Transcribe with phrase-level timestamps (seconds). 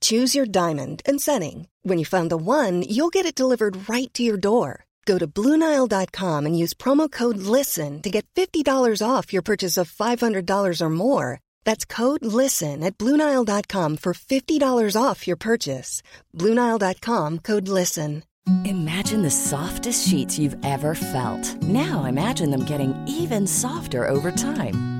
[0.00, 1.66] Choose your diamond and setting.
[1.82, 4.84] When you find the one, you'll get it delivered right to your door.
[5.06, 9.90] Go to Bluenile.com and use promo code LISTEN to get $50 off your purchase of
[9.90, 11.40] $500 or more.
[11.64, 16.02] That's code LISTEN at Bluenile.com for $50 off your purchase.
[16.36, 18.22] Bluenile.com code LISTEN.
[18.64, 21.62] Imagine the softest sheets you've ever felt.
[21.62, 24.99] Now imagine them getting even softer over time.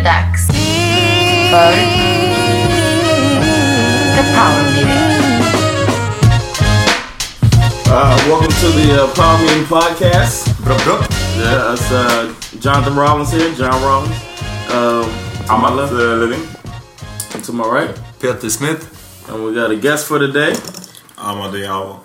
[0.00, 0.46] Nu är det dags
[1.50, 1.72] för
[4.16, 5.10] The Power Meeting.
[7.86, 10.64] Uh, welcome to the uh, Power Meeting Podcast.
[10.64, 11.00] Brup, brup.
[11.38, 14.16] Yeah, it's uh, Jonathan Rollins here, John Rollins.
[14.70, 15.04] Uh,
[15.46, 16.40] to my left, uh, Levin.
[17.34, 18.00] and to my right.
[18.20, 18.82] Peter Smith.
[19.28, 20.54] And we got a guest for today.
[21.18, 22.00] I'm Adiawa.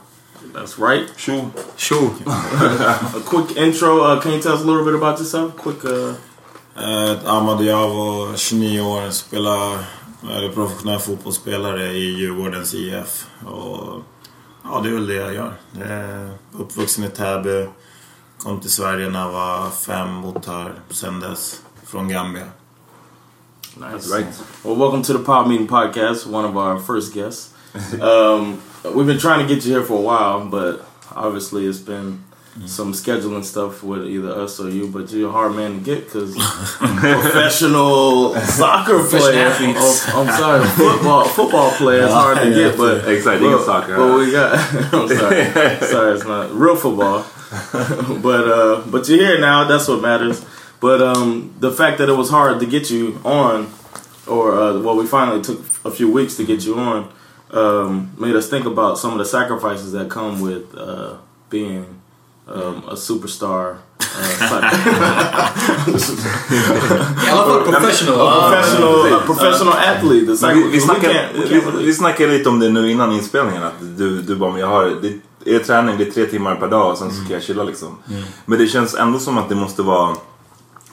[0.54, 1.08] That's right.
[1.18, 1.52] Sure.
[1.78, 2.12] Sure.
[2.28, 4.02] A quick intro.
[4.02, 5.56] Uh, can you tell us a little bit about yourself?
[5.56, 5.86] Quick.
[5.86, 6.16] Uh,
[6.78, 9.74] Eh, Amadeo, 29 år, spelar,
[10.30, 13.28] är professionell fotbollsspelare i Djurgårdens IF.
[13.46, 14.02] Och,
[14.64, 15.54] ja, det är väl det jag gör.
[15.86, 17.68] Är uppvuxen i Täby,
[18.38, 22.46] kom till Sverige när jag var fem, bott här sen dess, från Gambia.
[23.78, 24.10] nice.
[24.10, 24.42] Right.
[24.64, 26.28] Well, welcome to the Power Meeting Podcast.
[26.28, 27.54] One of our first guests.
[28.02, 30.86] Um, we've been trying to get you here for a while, but
[31.16, 32.24] obviously it's been
[32.66, 34.88] some scheduling stuff with either us or you.
[34.88, 36.36] But you're a hard man to get because
[36.78, 39.52] professional soccer player.
[39.52, 43.98] Oh, I'm sorry, football football player is hard to get, but Exciting but, soccer.
[43.98, 44.54] But we got.
[44.94, 47.26] I'm sorry, sorry, it's not real football.
[48.22, 49.66] but uh, but you're here now.
[49.66, 50.46] That's what matters.
[50.80, 53.72] But um, the fact that it was hard to get you on,
[54.28, 57.12] or uh, well, we finally took a few weeks to get you on,
[57.52, 61.18] um, made us think about some of the sacrifices that come with uh,
[61.50, 61.95] being
[62.48, 63.70] um, a superstar.
[63.70, 63.76] Uh,
[67.26, 68.52] I alla fall professional.
[68.52, 70.38] professional, a professional athlete.
[70.42, 73.64] Men vi, vi, snackade, vi, vi snackade lite om det nu innan inspelningen.
[73.64, 74.94] Att du, du bara, men jag har,
[75.44, 77.64] det är träning, det är tre timmar per dag och sen så ska jag chilla
[77.64, 77.98] liksom.
[78.46, 80.16] Men det känns ändå som att det måste vara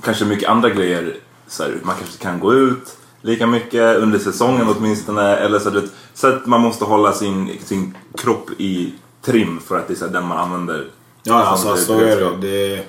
[0.04, 1.16] kanske mycket andra grejer.
[1.46, 5.36] Så här, man kanske kan gå ut lika mycket under säsongen åtminstone.
[5.36, 5.84] Eller så, att,
[6.14, 10.04] så att man måste hålla sin, sin kropp i trim för att det är så
[10.06, 10.86] här, den man använder.
[11.22, 12.36] Ja, alltså, så är det.
[12.48, 12.86] det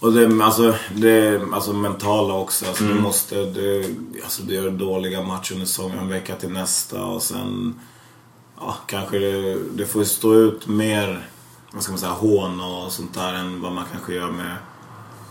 [0.00, 2.66] och det, alltså, det alltså mentala också.
[2.66, 2.96] Alltså, Mm.
[2.96, 3.86] du måste, det,
[4.24, 7.80] alltså, du gör dåliga matcher under säsongen, en vecka till nästa och sen
[8.60, 11.28] ja, kanske det, det får stå ut mer
[11.72, 14.56] vad ska man säga, hån och sånt där än vad man kanske gör med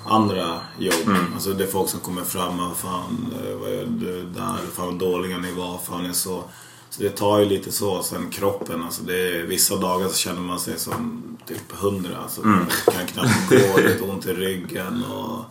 [0.06, 0.94] andra jobb.
[1.08, 1.34] Mm.
[1.34, 4.56] Alltså det är folk som kommer fram och fan eh, vad gör du där?
[4.74, 5.78] Fan vad dåliga ni var.
[5.78, 6.44] Fan är så.
[6.92, 8.04] Så det tar ju lite så.
[8.04, 12.18] Sen kroppen, alltså det är, vissa dagar så känner man sig som typ hundra.
[12.18, 12.58] Alltså, Mm.
[12.60, 15.46] Man kan knappt gå, lite ont i ryggen och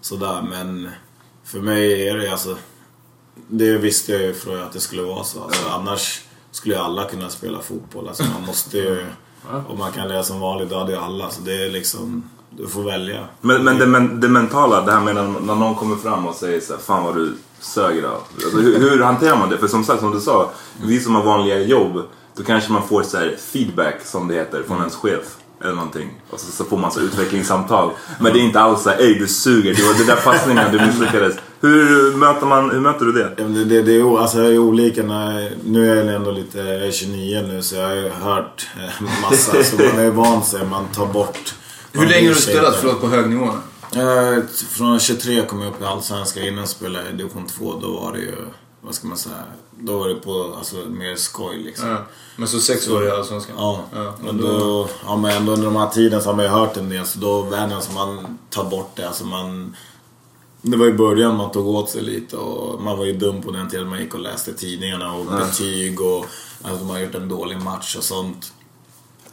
[0.00, 0.42] sådär.
[0.42, 0.88] Men
[1.44, 2.56] för mig är det alltså
[3.48, 5.42] det visste jag ju från att det skulle vara så.
[5.44, 8.08] Alltså, annars skulle ju alla kunna spela fotboll.
[8.08, 9.06] Alltså, man måste ju,
[9.68, 11.30] om man kan lära som vanligt, då hade ju alla.
[11.30, 13.20] Så det är liksom, du får välja.
[13.40, 16.34] Men, men det, men det mentala, det här med när, när någon kommer fram och
[16.34, 18.20] säger så här, fan vad du sög idag.
[18.44, 19.58] Alltså, hur, hur hanterar man det?
[19.58, 20.50] För som sagt, som du sa,
[20.82, 22.02] vi som har vanliga jobb,
[22.36, 25.36] då kanske man får så här feedback som det heter från ens chef.
[25.60, 26.10] Eller någonting.
[26.30, 27.90] Och så, så får man så utvecklingssamtal.
[28.20, 30.86] Men det är inte alls såhär, ey du suger, det var den där passningen du
[30.86, 31.36] misslyckades.
[31.60, 33.34] Hur möter, man, hur möter du det?
[33.36, 35.02] Ja, Det, det, det, är, alltså, jag är olika.
[35.02, 38.66] När, nu är jag ändå lite, jag är 29 nu så jag har ju hört
[38.76, 39.64] eh, massa.
[39.64, 41.54] så man är van sig, man tar bort.
[41.94, 42.76] Hur man länge har du spelat?
[42.76, 43.50] Förlåt, på hög nivå?
[43.96, 46.42] Eh, Från 23 kom jag upp i Allsvenskan.
[46.42, 47.78] Innan spelade jag i division 2.
[47.80, 48.36] Då var det ju,
[48.80, 49.42] vad ska man säga,
[49.80, 51.88] då var det på alltså, mer skoj liksom.
[51.88, 51.96] Ja.
[52.36, 53.56] Men så sex år i Allsvenskan?
[53.58, 54.14] Ja, ja.
[54.28, 56.88] och då, ja men ändå under de här tiden så har man ju hört en
[56.88, 59.06] del så då vänjer som man tar bort det.
[59.08, 59.76] Alltså man,
[60.62, 63.50] det var i början man tog åt sig lite och man var ju dum på
[63.50, 66.26] den tiden man gick och läste tidningarna och betyg och
[66.62, 68.52] att de har gjort en dålig match och sånt.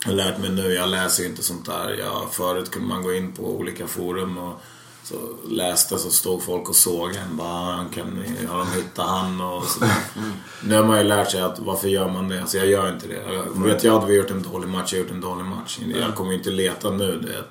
[0.03, 1.95] Jag har lärt mig nu, jag läser ju inte sånt där.
[1.99, 4.61] Jag, förut kunde man gå in på olika forum och
[5.03, 5.15] så
[5.49, 7.37] läste så stod folk och såg en.
[7.37, 9.85] Bara, "Ah, kan ni, har de hittat han och så.
[10.63, 12.41] Nu har man ju lärt sig att varför gör man det?
[12.41, 13.33] Alltså jag gör inte det.
[13.33, 15.79] Jag, vet jag att vi gjort en dålig match, jag har gjort en dålig match.
[16.01, 17.43] Jag kommer ju inte leta nu det.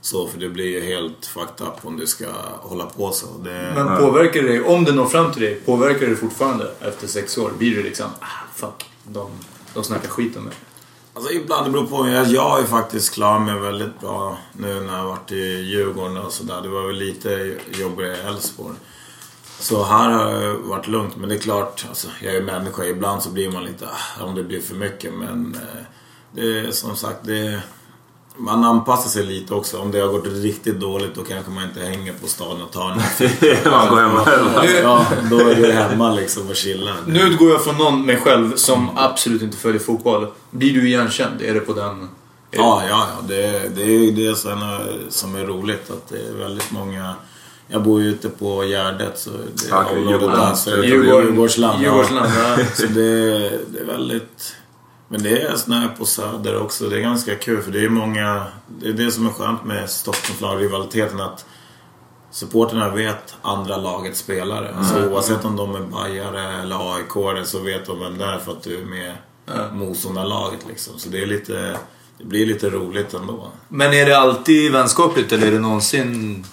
[0.00, 2.26] Så för det blir ju helt fucked up om du ska
[2.60, 3.26] hålla på så.
[3.44, 7.06] Det, Men påverkar det dig, om det når fram till dig, påverkar det fortfarande efter
[7.06, 7.50] sex år?
[7.58, 8.26] Blir det liksom, ah
[8.56, 9.30] fuck, de,
[9.74, 10.54] de snackar skit om mig.
[11.14, 12.08] Alltså ibland, det beror på.
[12.08, 16.16] Jag, jag har ju faktiskt klarat mig väldigt bra nu när jag varit i Djurgården
[16.16, 16.62] och sådär.
[16.62, 18.76] Det var väl lite jobbigare i Elfsborg.
[19.58, 21.16] Så här har det varit lugnt.
[21.16, 22.84] Men det är klart, alltså, jag är människa.
[22.84, 25.14] Ibland så blir man lite, ah, om det blir för mycket.
[25.14, 25.84] Men eh,
[26.32, 27.62] det är som sagt, det,
[28.40, 29.78] man anpassar sig lite också.
[29.78, 32.90] Om det har gått riktigt dåligt då kanske man inte hänger på stan och tar
[32.90, 32.96] en
[33.70, 34.46] Man går hem själv.
[34.82, 36.94] Ja, då är du hemma liksom och chillar.
[37.06, 40.26] Nu utgår jag från någon, mig själv, som absolut inte följer fotboll.
[40.50, 41.42] Blir du igenkänd?
[41.42, 42.08] Är det på den...
[42.50, 43.26] Ja, ja, ja.
[43.28, 45.90] Det, det är ju det som är, som är roligt.
[45.90, 47.14] Att det är väldigt många...
[47.72, 50.72] Jag bor ju ute på Gärdet så det området där.
[50.78, 51.82] Är Djurgården- Djurgårdsland.
[51.82, 52.64] Djurgårdsland, ja.
[52.74, 54.54] Så det, det är väldigt...
[55.12, 56.88] Men det är snö på Söder också.
[56.88, 58.46] Det är ganska kul för det är många...
[58.68, 61.44] Det är det som är skönt med Stockholmslag, rivaliteten att
[62.30, 64.74] supporterna vet andra lagets spelare.
[64.84, 68.52] Så oavsett om de är bajare eller aik så vet de vem det är för
[68.52, 69.14] att du är med
[69.72, 70.98] motståndarlaget liksom.
[70.98, 71.76] Så det är lite...
[72.18, 73.48] Det blir lite roligt ändå.
[73.68, 76.44] Men är det alltid vänskapligt eller är det någonsin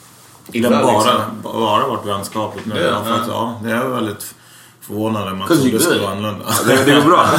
[0.48, 0.76] Det illa?
[0.76, 1.42] har bara, liksom?
[1.44, 2.76] bara varit vänskapligt nu.
[2.76, 3.04] Det, ja.
[3.04, 4.36] faktiskt, ja, det är väldigt
[4.88, 5.34] förvånande.
[5.34, 6.46] Man Cause trodde skulle vara annorlunda.
[6.68, 7.30] Det, det går bra.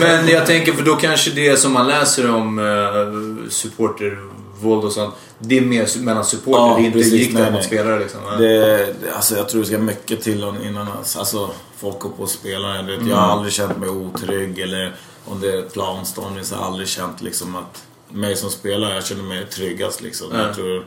[0.00, 5.14] Men jag tänker, för då kanske det som man läser om uh, supportervåld och sånt,
[5.38, 7.12] det är mer mellan supporter, Ja, det är inte precis.
[7.12, 7.64] riktat Nej, mot nej.
[7.64, 8.20] spelare liksom.
[8.30, 8.36] Ja.
[8.36, 10.88] Det, det, alltså jag tror det ska mycket till innan
[11.18, 12.82] alltså, folk går på spelare.
[12.82, 14.92] Det, Jag har aldrig känt mig otrygg eller
[15.24, 19.06] om det är planstormning så har jag aldrig känt liksom att mig som spelare, jag
[19.06, 20.26] känner mig tryggast liksom.
[20.32, 20.38] Ja.
[20.38, 20.86] Jag tror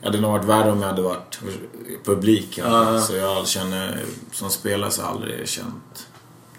[0.00, 1.40] det hade nog varit värre om jag hade varit
[2.04, 2.58] publik.
[2.58, 3.00] Ja, ja.
[3.00, 3.98] Så jag känner,
[4.32, 6.06] som spelare så har jag aldrig känt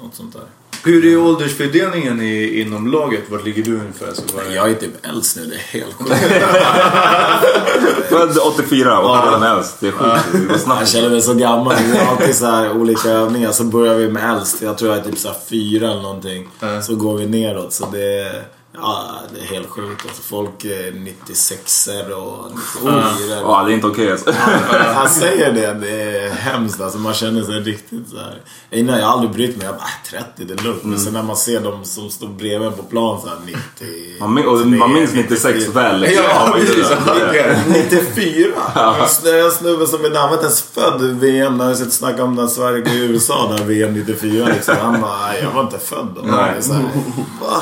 [0.01, 0.43] något sånt där.
[0.83, 3.23] Hur är åldersfördelningen i, inom laget?
[3.29, 4.13] Vart ligger du ungefär?
[4.13, 6.11] Så bara, Jag är typ äldst nu, det är helt sjukt.
[8.09, 9.79] Född 84 och redan äldst.
[9.79, 10.65] Det är sjukt.
[10.67, 11.75] Jag känner mig så gammal.
[11.91, 13.51] Vi har alltid så här olika övningar.
[13.51, 14.61] Så börjar vi med äldst.
[14.61, 16.49] Jag tror jag är typ så här fyra eller någonting.
[16.59, 16.81] Ja.
[16.81, 17.73] Så går vi neråt.
[17.73, 18.43] Så det är,
[18.73, 20.05] ja, det är helt sjukt.
[20.07, 22.51] Alltså, folk är 96 och
[22.81, 24.31] 94 Ja, det är inte okej alltså.
[24.95, 26.81] Han säger det, det är hemskt.
[26.81, 28.41] Alltså, man känner sig riktigt så här.
[28.71, 29.65] Innan jag har aldrig brytt mig.
[29.65, 29.83] Jag bara,
[30.23, 30.83] äh, 30 det är lugnt.
[30.83, 33.59] Men sen när man ser dem som står bredvid på plan så här 90.
[34.19, 35.99] Man, min- och man minns 96 väl.
[35.99, 36.23] liksom.
[36.29, 36.87] Ja, precis.
[37.05, 37.15] Ja.
[37.67, 38.49] 94?
[39.23, 41.57] Det är en snubbe som är inte ens född VM.
[41.57, 44.75] När jag sett snacka om när Sverige går i USA där VM 94 liksom.
[44.81, 46.21] Han bara, "Nej, jag var inte född då.
[46.21, 46.53] Nej.
[46.59, 46.83] Så här,
[47.41, 47.61] va?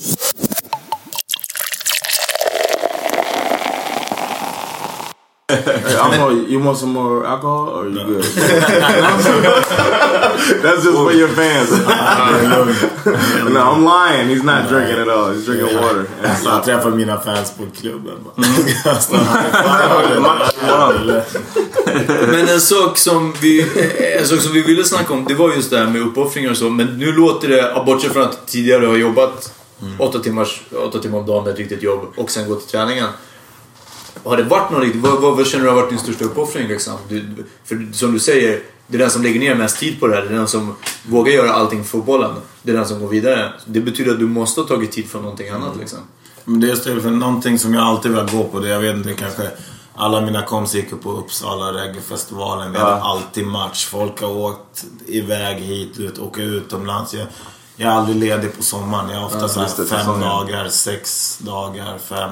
[5.51, 8.23] Hey, I'm more, you want some more alcohol or you good?
[10.63, 11.69] That's just for your fans.
[13.53, 14.29] no, I'm lying.
[14.29, 15.31] He's not drinking at all.
[15.33, 16.05] He's drinking water.
[16.23, 18.13] And Så jag träffar mina fans på klubben.
[18.23, 18.45] bara.
[22.31, 23.61] Men en sak, som vi,
[24.19, 26.57] en sak som vi ville snacka om, det var just det här med uppoffringar och
[26.57, 26.69] så.
[26.69, 29.53] Men nu låter det, bortsett från att tidigare har jobbat
[29.99, 33.07] åtta, timmars, åtta timmar om dagen med ett riktigt jobb och sen gå till träningen.
[34.23, 36.67] Har det varit någon riktigt, vad, vad, vad känner du har varit din största uppoffring
[36.67, 36.93] liksom?
[37.09, 37.25] Du,
[37.65, 40.21] för som du säger, det är den som lägger ner mest tid på det här.
[40.21, 42.31] Det är den som vågar göra allting för fotbollen.
[42.63, 43.53] Det är den som går vidare.
[43.65, 45.99] Det betyder att du måste ha tagit tid från någonting annat liksom.
[46.45, 48.59] Men det är just för någonting som jag alltid vill gå på.
[48.59, 49.51] Det jag vet inte, kanske
[49.95, 52.71] alla mina kompisar gick på Uppsala reggaefestivalen.
[52.71, 53.85] Vi hade alltid match.
[53.85, 57.13] Folk har åkt iväg hit, ut, åka utomlands.
[57.13, 57.27] Jag,
[57.75, 59.09] jag är aldrig ledig på sommaren.
[59.09, 62.31] Jag har ofta så det, fem dagar, sex dagar, fem.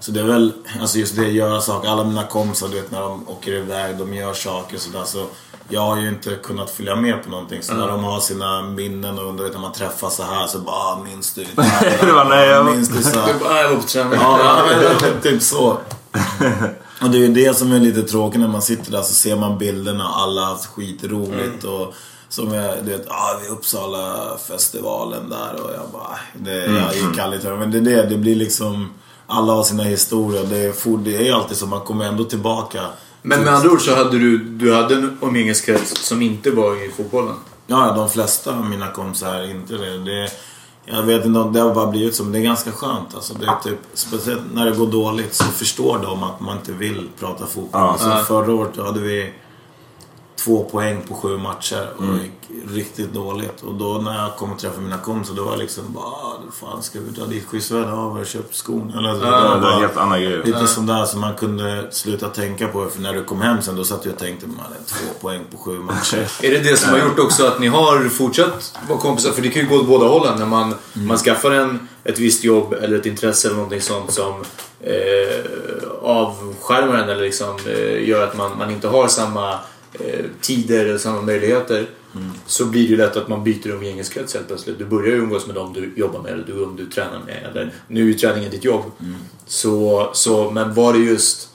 [0.00, 1.88] Så det är väl alltså just det, göra saker.
[1.88, 5.04] Alla mina kompisar, du vet när de åker iväg, de gör saker och sådär.
[5.04, 5.26] Så
[5.68, 7.62] jag har ju inte kunnat följa med på någonting.
[7.62, 10.58] Så när de har sina minnen och du vet när man träffas så här så
[10.58, 11.44] bara, "Ah, minns du?
[12.00, 13.32] Det var, nej, jag- Minns du så här?
[13.32, 14.18] Du bara, "Ah, jag var på träning.
[14.22, 14.62] Ja,
[15.22, 15.78] typ så.
[17.02, 19.36] Och det är ju det som är lite tråkigt när man sitter där så ser
[19.36, 21.94] man bilderna och alla har haft skitroligt och
[22.28, 24.16] som jag, du vet, ah, vid Uppsala
[24.48, 27.50] festivalen där och jag bara, det, jag gick aldrig till.
[27.50, 28.90] Men det är det, det blir liksom,
[29.28, 30.44] alla har sina historier.
[30.50, 32.80] Det är, for- det är ju alltid så, man kommer ändå tillbaka.
[33.22, 36.90] Men med andra ord så hade du, du hade en umgängeskrets som inte var i
[36.90, 37.34] fotbollen.
[37.66, 39.98] Ja, de flesta av mina kompisar är inte det.
[39.98, 40.30] det
[40.84, 43.14] jag vet inte det har bara blivit så, men det är ganska skönt.
[43.14, 46.72] Alltså, det är typ, speciellt när det går dåligt så förstår de att man inte
[46.72, 47.68] vill prata fotboll.
[47.72, 47.90] Ja.
[47.92, 49.32] Alltså, förra året hade vi
[50.48, 52.16] två poäng på sju matcher och Mm.
[52.18, 52.32] det gick
[52.76, 53.62] riktigt dåligt.
[53.62, 56.38] Och då när jag kom och träffade mina kompisar då var jag liksom bara ah,
[56.60, 57.88] fan ska vi dra dit skyddsvärd?
[57.88, 58.92] Ja, vi har köpt skon.
[58.98, 60.42] Eller, så, Ja, var det är en helt annan grej.
[60.44, 62.86] Lite sånt där som man kunde sluta tänka på.
[62.86, 65.44] För när du kom hem sen då satt jag och tänkte man hade två poäng
[65.52, 66.30] på sju matcher.
[66.42, 69.30] Är det det som har gjort också att ni har fortsatt vara kompisar?
[69.32, 70.38] För det kan ju gå åt båda hållen.
[70.38, 74.32] När man, man skaffar en, ett visst jobb eller ett intresse eller någonting sånt som
[74.80, 75.44] eh,
[76.02, 79.58] avskärmar en eller liksom, eh, gör att man, man inte har samma
[79.92, 81.88] eh, tider eller samma möjligheter.
[82.46, 84.78] Så blir det ju lätt att man byter umgängeskrets helt plötsligt.
[84.78, 87.44] Du börjar ju umgås med dem du jobbar med eller du, du tränar med.
[87.50, 88.82] Eller, nu är ju träningen ditt jobb.
[89.46, 91.48] Så, så, men var det just...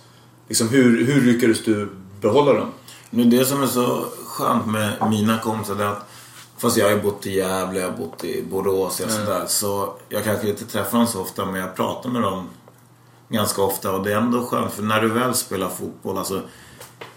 [0.48, 1.90] Liksom, hur, hur lyckades du
[2.22, 2.72] behålla dem?
[3.10, 6.10] Men det som är så skönt med mina kompisar är att
[6.58, 9.46] Fast jag har ju bott i Gävle, jag har bott i Borås och sådär.
[9.48, 12.50] Så jag kanske inte träffar dem så ofta men jag pratar med dem
[13.30, 13.92] ganska ofta.
[13.92, 16.42] Och det är ändå skönt för när du väl spelar fotboll, alltså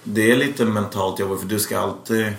[0.09, 2.33] det är lite mentalt jobbigt för du ska alltid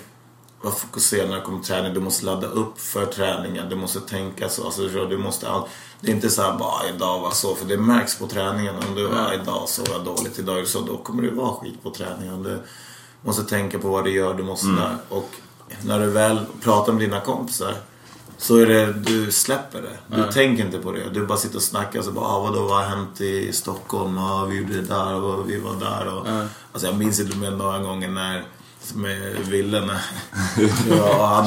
[0.62, 1.94] vara fokuserad när det kommer till träning.
[1.94, 3.70] Du måste ladda upp för träningen.
[3.70, 4.66] Du måste tänka så.
[4.66, 5.62] Alltså, du, du måste all...
[6.02, 7.56] Det är inte så här bara "Ah, idag var så.
[7.56, 8.76] För det märks på träningen.
[8.90, 10.82] Om du var idag så var dåligt, idag är så.
[10.82, 12.44] Då kommer det vara skit på träningen.
[12.44, 12.60] Du
[13.22, 14.34] måste tänka på vad du gör.
[14.34, 14.98] Du måste där.
[15.10, 15.30] Och
[15.84, 17.76] när du väl pratar med dina kompisar.
[18.38, 20.16] Så är det, du släpper det.
[20.16, 21.10] Du tänker inte på det.
[21.14, 24.18] Du bara sitter och snackar så bara, ah, vadå, vad har hänt i Stockholm?
[24.18, 26.14] Ah, vi gjorde det där och vi var där.
[26.14, 26.28] Och,
[26.72, 28.44] Alltså jag minns inte med några gånger när
[28.96, 30.00] med Ville när...
[30.98, 31.44] ja, och han,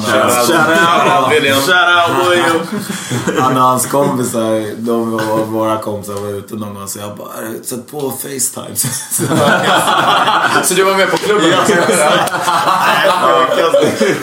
[3.57, 7.27] och hans, och kompisar, de var våra kompisar var ute någon gång så jag bara
[7.27, 8.75] "Äh, sätt på Facetime.
[10.63, 11.51] Så du var med på klubben?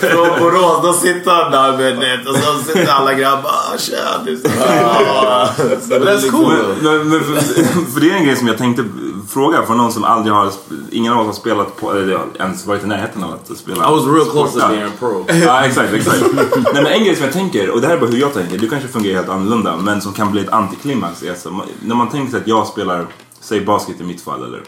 [0.01, 3.97] Från Borås, då sitter han där med det och så sitter alla grabbar ah, tja
[4.25, 4.37] du.
[5.97, 6.55] That's cool.
[6.83, 7.35] Men, men, för,
[7.93, 8.85] för det är en grej som jag tänkte
[9.29, 10.53] fråga från någon som aldrig har,
[10.91, 13.89] ingen av oss har spelat på, eller ens varit i närheten av att spela.
[13.89, 15.27] I was real close to being a pro.
[15.45, 16.25] Ja, exakt, exakt.
[16.75, 18.59] Nej, men en grej som jag tänker, och det här är bara hur jag tänker,
[18.59, 21.23] du kanske fungerar helt annorlunda, men som kan bli ett antiklimax.
[21.23, 23.07] är Alltså, när man tänker sig att jag spelar,
[23.41, 24.63] säg basket i mitt fall, eller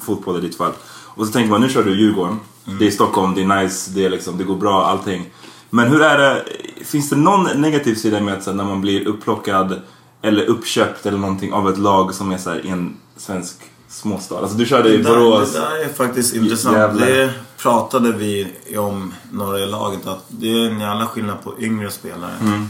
[0.00, 0.72] fotboll i ditt fall.
[0.88, 2.40] Och så tänker man, nu kör du Djurgården,
[2.78, 5.30] det är Stockholm, det är nice, det, är liksom, det går bra, allting.
[5.70, 6.44] Men hur är det,
[6.84, 9.80] finns det någon negativ sida med att här, när man blir upplockad
[10.22, 13.56] eller uppköpt eller någonting av ett lag som är så här, en svensk
[13.88, 14.38] småstad?
[14.38, 15.52] Alltså du körde i Borås.
[15.52, 16.76] det där är faktiskt intressant.
[16.76, 17.06] Jävlar.
[17.06, 18.46] Det pratade vi
[18.78, 22.68] om några i laget att det är en jävla skillnad på yngre spelare Mm.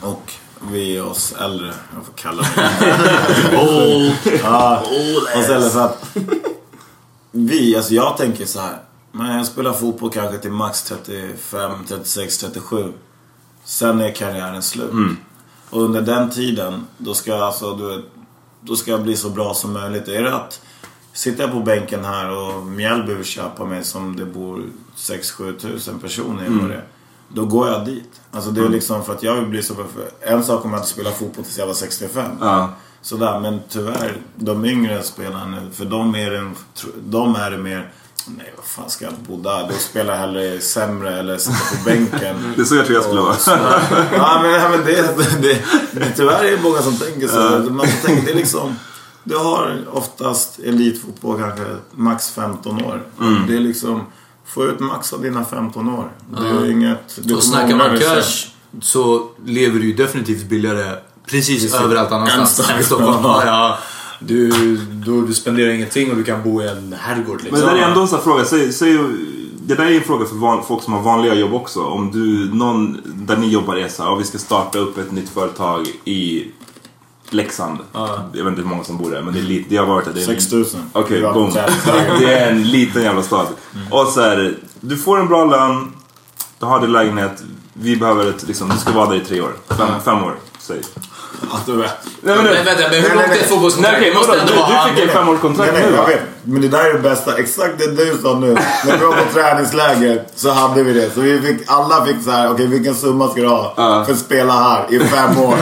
[0.00, 0.32] och
[0.72, 1.72] vi oss äldre.
[1.94, 4.12] Jag får kalla det Old.
[4.42, 4.82] ja,
[5.34, 6.16] för att
[7.30, 8.78] vi, alltså jag tänker så här.
[9.12, 12.92] Men jag spelar fotboll kanske till max 35, 36, 37.
[13.64, 14.90] Sen är karriären slut.
[15.70, 18.04] Och under den tiden, då ska jag alltså, du vet,
[18.60, 20.08] då ska jag bli så bra som möjligt.
[20.08, 20.60] Är det att
[21.12, 24.62] sitter jag på bänken här och Mjällby vill köpa mig som det bor
[24.96, 26.68] 6-7 tusen personer i mm.
[26.68, 26.82] det.
[27.28, 28.20] Då går jag dit.
[28.30, 29.84] Alltså det är liksom för att jag vill bli så bra.
[29.94, 32.30] För en sak om jag inte spelar fotboll tills jag var 65.
[32.40, 32.70] Ja.
[33.02, 36.54] Sådär, men tyvärr, de yngre spelarna, för de är, en,
[36.96, 37.90] de är det mer
[38.36, 39.68] Nej, vad fan ska jag bo där?
[39.68, 42.36] Då spelar jag hellre sämre eller sitter på bänken.
[42.56, 43.36] Det är så jag tror jag skulle vara.
[44.12, 45.58] ja, men, ja, men det, det,
[45.92, 47.70] det, tyvärr är det många som tänker så.
[47.70, 48.76] Man får tänka, det är liksom,
[49.24, 53.02] du har oftast elitfotboll kanske max 15 år.
[53.48, 54.06] Det är liksom,
[54.46, 56.12] få ut max av dina 15 år.
[56.40, 57.18] Det är inget...
[57.22, 58.48] Du Och snackar man cash
[58.80, 61.80] så lever du ju definitivt billigare precis, Precis.
[61.80, 63.18] överallt annanstans än Stockholm.
[63.22, 63.78] Ja, ja.
[64.20, 67.60] Du, du, du spenderar ingenting och du kan bo i en herrgård liksom.
[67.60, 68.44] Men det där är ändå en sån här fråga.
[68.44, 68.98] Säg, säg,
[69.66, 71.84] det där är en fråga för van, folk som har vanliga jobb också.
[71.84, 75.12] Om du, någon där ni jobbar är så här, ja, vi ska starta upp ett
[75.12, 76.46] nytt företag i
[77.30, 77.78] Leksand.
[78.32, 80.04] Jag vet inte hur många som bor där, men det är lite, det har varit
[80.04, 80.12] där.
[80.12, 80.64] Det är 6 000.
[80.92, 81.52] Okej, var boom.
[82.20, 83.46] Det är en liten jävla stad.
[83.90, 85.92] Och så här, du får en bra lön,
[86.58, 89.52] du har din lägenhet, vi behöver ett, liksom, du ska vara där i tre år,
[89.68, 90.34] fem, fem år.
[90.58, 90.80] Säg.
[91.50, 91.90] Att du vet.
[92.20, 94.00] Nej, Men vänta, men hur långt är ett fotbollskontrakt?
[94.00, 94.52] Nej, Du,
[94.96, 96.20] du fick han- femårskontrakt nu nej, jag vet.
[96.42, 97.36] Men det där är det bästa.
[97.38, 98.46] Exakt det du sa nu.
[98.84, 101.10] När vi var på träningsläger så hade vi det.
[101.14, 103.72] Så vi fick, alla fick så här, okej vilken summa ska du ha
[104.06, 105.52] för att spela här i fem år?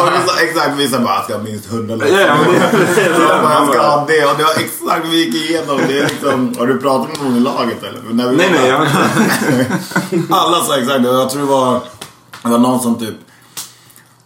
[0.00, 2.54] och vi sa exakt, vi sa bara, jag ska ha minst hundra Ja, ja, men
[2.54, 4.24] det- det- Så jag ska ha det.
[4.26, 5.80] Och det var exakt vi gick igenom.
[5.88, 8.00] Det liksom, har du pratat med någon i laget eller?
[8.34, 8.70] Nej, nej,
[10.30, 11.08] alla sa exakt det.
[11.08, 11.80] Jag tror det var,
[12.42, 13.14] det var någon som typ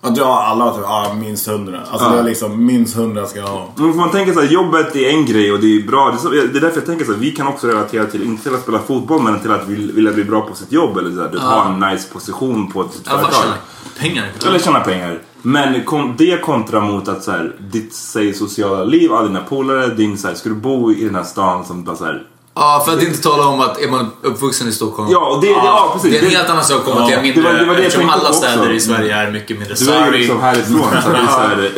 [0.02, 1.78] jag tror alla var typ, ah, minst hundra.
[1.78, 2.10] Alltså Ja.
[2.10, 3.68] det var liksom, minst hundra ska jag ha.
[3.76, 6.08] Men får man tänka så här, jobbet är en grej och det är bra.
[6.10, 8.22] Det är, så, det är därför jag tänker så här, vi kan också relatera till,
[8.22, 10.98] inte till att spela fotboll, men till att vilja, bli bra på sitt jobb.
[10.98, 13.32] Eller så här, du ha en nice position på ett Ja, företag.
[13.32, 13.54] tjäna
[13.98, 14.26] pengar.
[14.46, 15.22] Eller tjäna pengar.
[15.42, 19.94] Men kon, det kontra mot att så här, ditt säg, sociala liv, alla dina polare,
[19.94, 22.22] din så här, ska du bo i den här stan som bara så här,
[22.60, 25.08] Ja, för att inte tala om att är man uppvuxen i Stockholm.
[25.12, 26.10] Ja, och det- det- ja, precis.
[26.12, 27.64] Det är en helt annan sak att komma Ja, till en mindre, det var- det
[27.66, 28.40] var det eftersom alla på också.
[28.40, 29.74] städer i Sverige är mycket mindre.
[29.78, 30.80] du är ju liksom härifrån.
[31.04, 31.72] Så det är så här,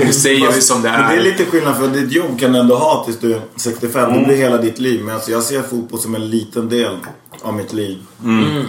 [0.06, 1.22] Nu säger vi som det Men det är är.
[1.22, 4.12] lite skillnad för ditt jobb kan du ändå ha tills du är 65.
[4.12, 5.04] Det blir hela ditt liv.
[5.04, 6.96] Men alltså jag ser fotboll som en liten del
[7.42, 7.98] av mitt liv.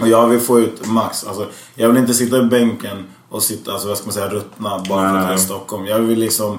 [0.02, 1.24] Och jag vill få ut max.
[1.26, 4.70] Alltså, jag vill inte sitta i bänken och sitta, alltså, vad ska man säga, ruttna
[4.88, 5.86] bara för att jag är i Stockholm.
[5.86, 6.58] Jag vill liksom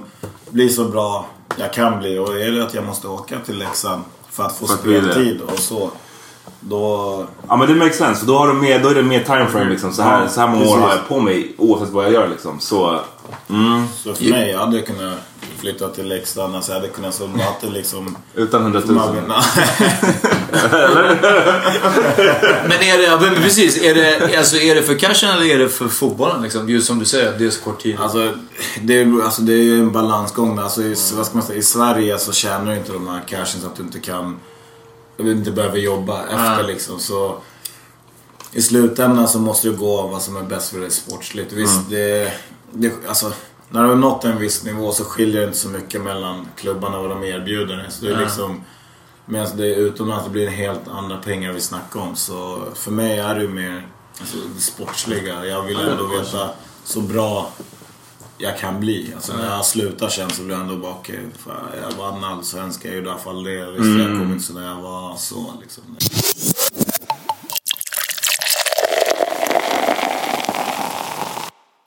[0.50, 1.26] bli så bra
[1.58, 2.18] jag kan bli.
[2.18, 4.02] Och är det att jag måste åka till Leksand
[4.36, 5.92] för att få speltid och så.
[6.60, 7.26] Då...
[7.48, 8.26] Ja men det makes sense.
[8.26, 9.94] Då, har du mer, då är det mer time frame liksom.
[9.94, 12.28] Så här, Ja, så här många år har jag på mig oavsett vad jag gör
[12.28, 12.60] liksom.
[12.60, 13.00] Så,
[13.50, 15.18] mm, Så för mig, jag hade kunnat
[15.60, 16.56] flytta till Leksand.
[16.56, 17.22] Alltså jag hade kunnat
[17.62, 18.18] det liksom...
[18.36, 18.96] utan 100 000.
[18.96, 19.16] Man,
[22.64, 25.70] Men är det, men precis, är det, alltså, är det för cashen eller är det
[25.70, 26.42] för fotbollen?
[26.42, 26.70] Liksom?
[26.70, 27.98] Just som du säger, det är så kort tid.
[28.00, 28.34] Alltså
[28.82, 30.60] det, är, alltså det är ju en balansgång.
[30.60, 33.62] Alltså i, vad ska man säga, I Sverige så tjänar du inte de här cashen
[33.62, 34.40] så att du inte kan...
[35.18, 37.00] Inte behöver jobba efter liksom.
[37.00, 37.38] Så
[38.52, 41.54] i slutändan så måste du gå vad som är bäst för dig sportsligt.
[41.54, 42.34] Visst, det,
[42.72, 43.32] det, alltså,
[43.70, 46.98] när du har nått en viss nivå så skiljer det inte så mycket mellan klubbarna
[46.98, 47.88] och vad de erbjuder.
[47.90, 48.64] Så det är liksom...
[49.26, 52.16] Medan det är utomlands det blir det helt andra pengar vi snackar om.
[52.16, 53.88] Så för mig är det ju mer
[54.20, 55.46] alltså, det sportsliga.
[55.46, 56.50] Jag vill ändå veta
[56.84, 57.52] så bra
[58.38, 59.12] jag kan bli.
[59.16, 61.54] Alltså när jag slutar sen så blir jag ändå bara okej, fan,
[61.90, 63.72] jag vann allsvenskan, jag gjorde i alla fall det.
[63.72, 65.84] Visst, jag kom inte så där jag var så liksom.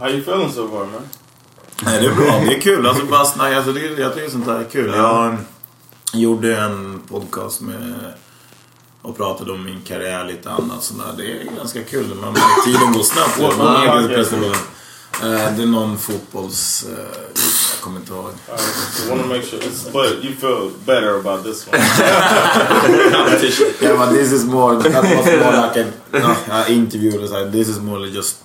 [0.01, 1.03] How you feeling so far, man?
[1.85, 2.41] Nej, det är bra.
[2.47, 2.87] Det är kul.
[2.87, 4.93] Alltså, bara, nej, alltså, det, jag tycker sånt här är kul.
[4.97, 5.37] Jag
[6.13, 8.13] gjorde en podcast med
[9.03, 11.15] och pratade om min karriär lite annat sådär.
[11.17, 12.15] Det är ganska kul.
[12.21, 13.39] Man, tiden går snabbt.
[13.39, 14.25] What- Man what är
[15.23, 16.85] Eh, det är någon fotbolls...
[16.89, 16.95] eh,
[17.75, 18.25] jag kommer inte ihåg.
[19.09, 21.79] Want to make sure, it's, but you feel better about this one.
[23.81, 24.77] Yeah, but this is more...
[24.83, 25.87] That was more like a
[26.51, 27.19] uh, interview.
[27.25, 27.53] Or something.
[27.53, 28.37] This is more like just...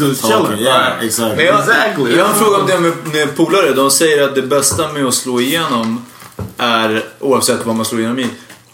[0.00, 0.46] Just talking.
[0.46, 0.60] chilling.
[0.64, 1.04] Yeah, Right.
[1.04, 1.36] exactly.
[1.36, 2.16] Men jag, Exactly.
[2.16, 3.72] jag har en fråga om det med, med polare.
[3.72, 6.04] De säger att det bästa med att slå igenom
[6.58, 8.26] är, oavsett vad man slår igenom i,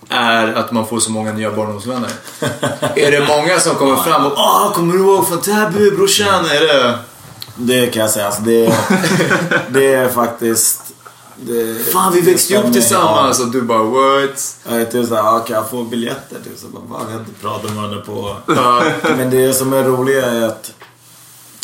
[0.09, 2.11] är att man får så många nya barndomsvänner.
[2.97, 6.45] är det många som kommer fram och Åh, kommer du ihåg från Täby brorsan?
[6.45, 6.99] Är det...
[7.57, 8.27] Det kan jag säga.
[8.27, 8.65] Alltså, det,
[9.69, 10.81] det är faktiskt...
[11.37, 14.57] Det, Fan vi växte ju upp tillsammans och du bara what?
[14.65, 14.73] Ja.
[14.73, 16.37] Jag är typ såhär, ah, kan jag få biljetter?
[16.45, 18.37] Typ, så bara, fan, har inte pratat med henne på...
[19.17, 20.75] Men det som är roliga är att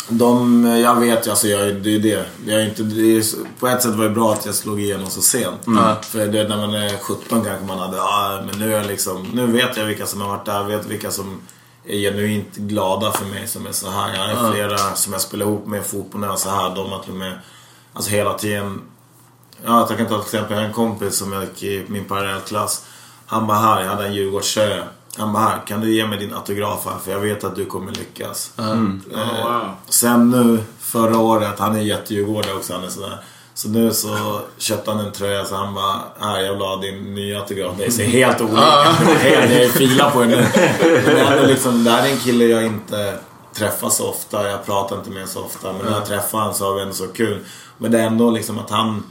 [0.09, 2.25] de, jag vet ju, alltså jag, det är det.
[2.45, 3.23] Jag är inte, det är,
[3.59, 5.65] på ett sätt var det bra att jag slog igenom så sent.
[6.01, 9.27] För det, när man är 17 kanske man hade, ah, men nu är jag liksom,
[9.33, 11.41] nu vet jag vilka som har varit där, vet vilka som
[11.89, 14.15] är genuint glada för mig som är så här.
[14.15, 16.75] Jag har flera som jag spelar ihop med i fotboll när jag är så här.
[16.75, 17.39] De har till och med,
[17.93, 18.81] alltså hela tiden
[19.65, 20.51] Ja, jag kan ta ett exempel.
[20.51, 22.85] Jag har en kompis som jag gick i min parallellklass.
[23.25, 24.83] Han bara här, jag hade en Djurgårdströja.
[25.17, 26.97] Han bara här, kan du ge mig din autograf här?
[27.03, 28.51] För jag vet att du kommer lyckas.
[28.57, 29.01] Mm.
[29.13, 29.69] Eh, Oh, wow.
[29.89, 32.73] Sen nu, förra året, han är jättedjurgårdare också.
[32.73, 33.23] Han är sådär.
[33.59, 37.15] Så nu så köpte han en tröja så han bara, här jag vill ha din
[37.15, 37.73] nya autograf.
[37.77, 40.35] Det ser helt olika Helt, Jag filar på den nu.
[41.05, 43.19] Men det, är liksom, det här är en kille jag inte
[43.53, 44.49] träffar så ofta.
[44.49, 45.73] Jag pratar inte med så ofta.
[45.73, 47.45] Men när jag träffar honom så har vi ändå så kul.
[47.77, 49.03] Men det är ändå liksom att han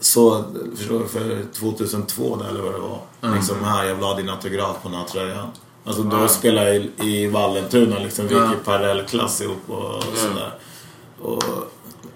[0.00, 0.44] så,
[0.76, 3.34] förstår du, för 2002 där, eller vad det var.
[3.34, 5.46] Liksom här, jag vill ha din autograf på den här tröjan.
[5.84, 8.28] Alltså då spelade jag i, i Vallentuna liksom.
[8.28, 10.54] Vi gick i parallellklass ihop och sådär.
[11.20, 11.42] Och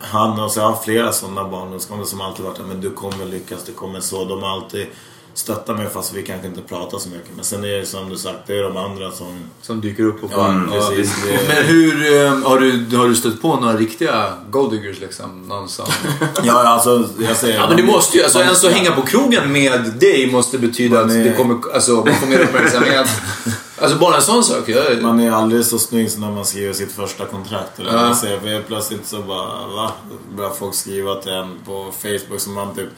[0.01, 3.73] han och så har flera sådana barndomskompisar som alltid varit men du kommer lyckas, du
[3.73, 4.25] kommer så.
[4.25, 4.87] De har alltid
[5.35, 7.31] stöttat mig fast vi kanske inte pratar så mycket.
[7.37, 9.39] Men sen är det som du sagt, det är de andra som...
[9.63, 10.71] Som dyker upp på Ja, fan.
[10.73, 11.23] precis.
[11.27, 15.43] Det, Men hur, eh, har du, har du stött på några riktiga golddiggers liksom?
[15.49, 15.91] Någonstans?
[16.43, 17.55] ja, alltså jag säger...
[17.59, 21.01] Ja men det måste ju, alltså ens att hänga på krogen med dig måste betyda
[21.01, 23.09] att det kommer, alltså man får mer uppmärksamhet.
[23.81, 24.69] Alltså bara en sån sak.
[24.69, 27.79] Jag, Man är aldrig så snygg som när man skriver sitt första kontrakt.
[27.79, 28.15] Eller Ja.
[28.15, 29.93] för plötsligt så bara, va?
[30.37, 32.89] Börjar folk skriva till en på Facebook som man typ...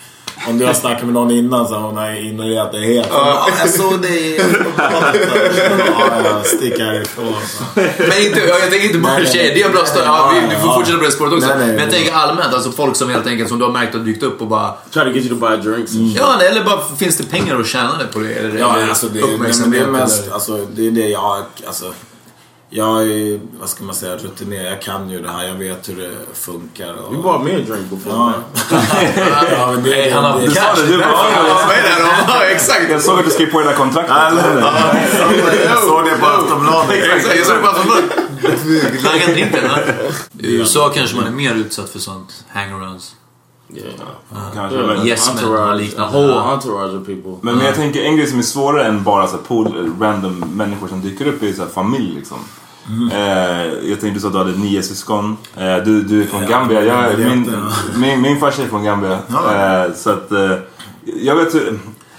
[0.49, 3.09] Om du har snackat med någon innan så har hon ignorerat det helt.
[3.11, 3.49] Ja.
[3.59, 4.41] jag såg dig.
[4.77, 7.35] Ja, jag sticker härifrån.
[7.75, 10.61] Men inte, ja, jag tänker inte bara tjejer, det är bra stö- ja, vi, vi
[10.61, 10.75] får ja.
[10.75, 11.49] fortsätta på det spåret också.
[11.49, 13.95] Nej, nej, men jag tänker allmänt, alltså folk som helt enkelt, som du har märkt
[13.95, 14.75] har dykt upp och bara...
[14.91, 15.93] Try to get you to buy drinks.
[15.93, 16.17] shit.
[16.17, 18.33] Ja, eller bara finns det pengar att tjäna det på det?
[18.35, 21.43] Eller, Ja, eller alltså det, men det är mest, eller- alltså det är det jag,
[21.67, 21.93] alltså.
[22.73, 24.73] Jag är, vad ska man säga, rutinerad.
[24.73, 25.45] Jag kan ju det här.
[25.47, 26.95] Jag vet hur det funkar.
[26.95, 28.15] Och, You bought me a drink before.
[28.17, 28.35] ja.
[29.51, 31.13] ja, men det, Nej, han har det, Du sa det, du bara...
[32.29, 32.91] Ja, exakt!
[32.91, 34.17] Jag såg att du skrev på det där kontraktet.
[35.65, 36.91] Jag såg det på Aftonbladet.
[36.91, 37.97] Exakt, jag såg det bara från
[39.05, 39.71] Lagga drinken?
[40.39, 43.15] I USA kanske man är mer utsatt för sånt hangarounds.
[43.75, 43.87] Yeah.
[44.55, 44.97] Kanske, Yeah.
[44.97, 47.33] men, Yes, men och entourage, a whole entourage of people.
[47.41, 50.45] men, men jag tänker en grej som är svårare än bara så här, pool, random
[50.55, 52.39] människor som dyker upp är så här, familj liksom.
[53.13, 55.37] Eh, jag tänkte så att du hade nio syskon.
[55.57, 56.85] Eh, du, du är från Ja, Gambia.
[56.85, 57.53] Jag, min,
[57.97, 59.13] min, min farsa är från Gambia.
[59.13, 60.51] Eh, så att, eh,
[61.05, 61.79] jag vet hur-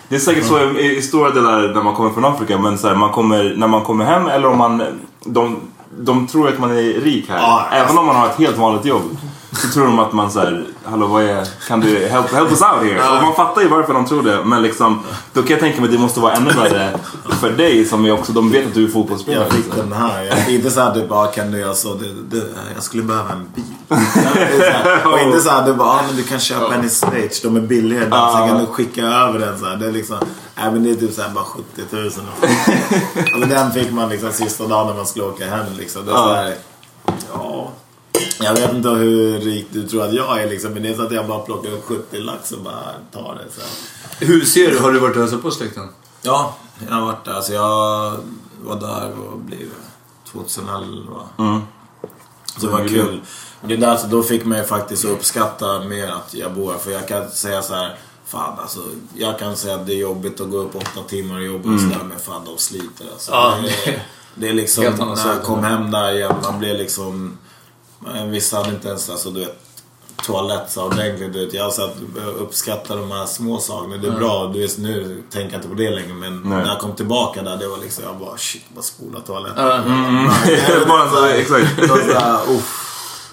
[0.09, 2.57] det är säkert så i, i stora delar när man kommer från Afrika.
[2.57, 4.83] Men så här, man kommer, när man kommer hem eller om man...
[5.25, 5.55] De,
[5.99, 7.37] de tror att man är rik här.
[7.37, 9.17] Ja, Även om man har ett helt vanligt jobb.
[9.51, 12.83] Så tror de att man såhär, hallå vad är, kan du help, help us out
[12.83, 13.17] here?
[13.17, 14.45] Och man fattar ju varför de tror det.
[14.45, 16.99] Men liksom, då kan jag tänka mig att det måste vara ännu värre
[17.41, 19.43] för dig som är också, de vet att du är fotbollsspelare.
[19.43, 19.89] Jag fick liksom.
[19.89, 20.23] den här.
[20.23, 21.93] Jag fick inte såhär du bara kan du göra så.
[21.93, 23.63] Det, det, jag skulle behöva en bil.
[24.57, 27.41] Det är och inte såhär du bara ah, men du kan köpa en i Schweiz.
[27.41, 28.27] De är billigare där.
[28.31, 29.75] Så kan du skicka över den så här.
[29.75, 30.17] Det är liksom.
[30.55, 32.11] Nej men det är typ såhär bara 70 000.
[33.15, 36.05] ja, men den fick man liksom sista dagen när man skulle åka hem liksom.
[36.05, 36.55] Det är så här,
[37.33, 37.71] ja.
[38.39, 40.73] Jag vet inte hur rik du tror att jag är liksom.
[40.73, 43.51] Men det är så att jag bara plockar upp 70 lax och bara tar det.
[43.51, 43.61] Så.
[44.25, 44.79] Hur ser du?
[44.79, 45.89] Har du varit och hälsat på släkten?
[46.21, 47.33] Ja, jag har varit där.
[47.33, 48.17] Alltså jag
[48.63, 50.31] var där, blir det?
[50.31, 51.13] 2011.
[51.39, 51.61] Mm.
[52.57, 53.21] Så det var kul.
[53.61, 56.79] Det är där, så då fick man ju faktiskt uppskatta mer att jag bor här.
[56.79, 58.79] För jag kan säga så här, fan alltså.
[59.13, 61.79] Jag kan säga att det är jobbigt att gå upp åtta timmar och jobba och
[61.79, 62.03] sådär.
[62.09, 63.31] Men fan de sliter alltså.
[63.31, 64.03] Ja, det, är,
[64.35, 67.37] det är liksom, när jag kom hem där igen, man blev liksom...
[68.03, 69.71] men Vissa hade inte ens, alltså du vet
[70.23, 71.33] toalett så ordentligt.
[71.33, 71.53] Du vet.
[71.53, 71.95] Jag så att
[72.37, 73.97] uppskattar de här små sakerna.
[73.97, 74.47] Det är bra.
[74.53, 76.13] Du vet, nu tänker jag inte på det längre.
[76.13, 76.57] Men Nej.
[76.57, 79.65] när jag kom tillbaka där, det var liksom, jag bara shit, bara spola toaletten.
[80.87, 81.87] Bara så, här, exakt.
[81.87, 82.61] Så här.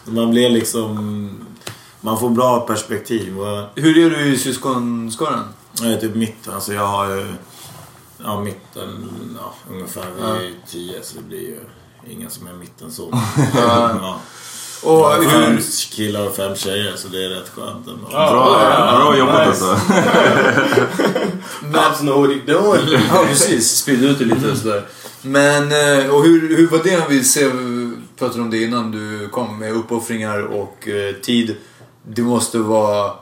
[0.11, 1.31] Man blir liksom...
[2.01, 3.41] Man får bra perspektiv.
[3.41, 5.45] Och Hur är du i syskonskaran?
[5.83, 6.55] jag är typ mitten.
[6.55, 7.27] Alltså jag har ju...
[8.25, 9.11] Ja, mitten.
[9.39, 10.07] Ja, ungefär.
[10.17, 11.61] Vi är ju tio så det blir ju
[12.11, 13.09] ingen som är mitten så.
[13.55, 14.21] ja.
[14.83, 15.95] Och har fem hur...
[15.97, 18.07] killar och fem tjejer så det är rätt skönt ändå.
[18.11, 19.65] Bra, bra jobbat alltså.
[21.73, 23.01] Pops know what he doing.
[23.11, 23.71] Ja, precis.
[23.71, 24.87] Spridde ut det lite och sådär.
[25.23, 27.05] Men, eh, och hur, hur var det?
[27.09, 27.51] Vi ser,
[28.19, 31.57] pratade om det innan du kom med uppoffringar och eh, tid.
[32.03, 33.13] Det måste vara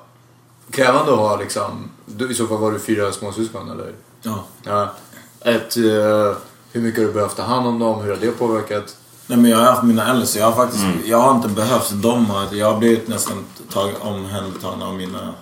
[0.71, 1.91] krävande att ha liksom...
[2.31, 3.93] I så fall var du fyra småsyskon eller?
[4.23, 4.45] Ja.
[4.63, 4.95] Ja.
[5.41, 6.37] Ett, eh,
[6.73, 8.01] hur mycket har du behövt ta hand om dem?
[8.01, 8.97] Hur har det påverkat?
[9.27, 12.03] Nej men jag har haft mina äldre så jag har faktiskt, jag har inte behövt
[12.03, 12.49] dem.
[12.53, 15.35] Jag har blivit nästan tag, omhändertagen av mina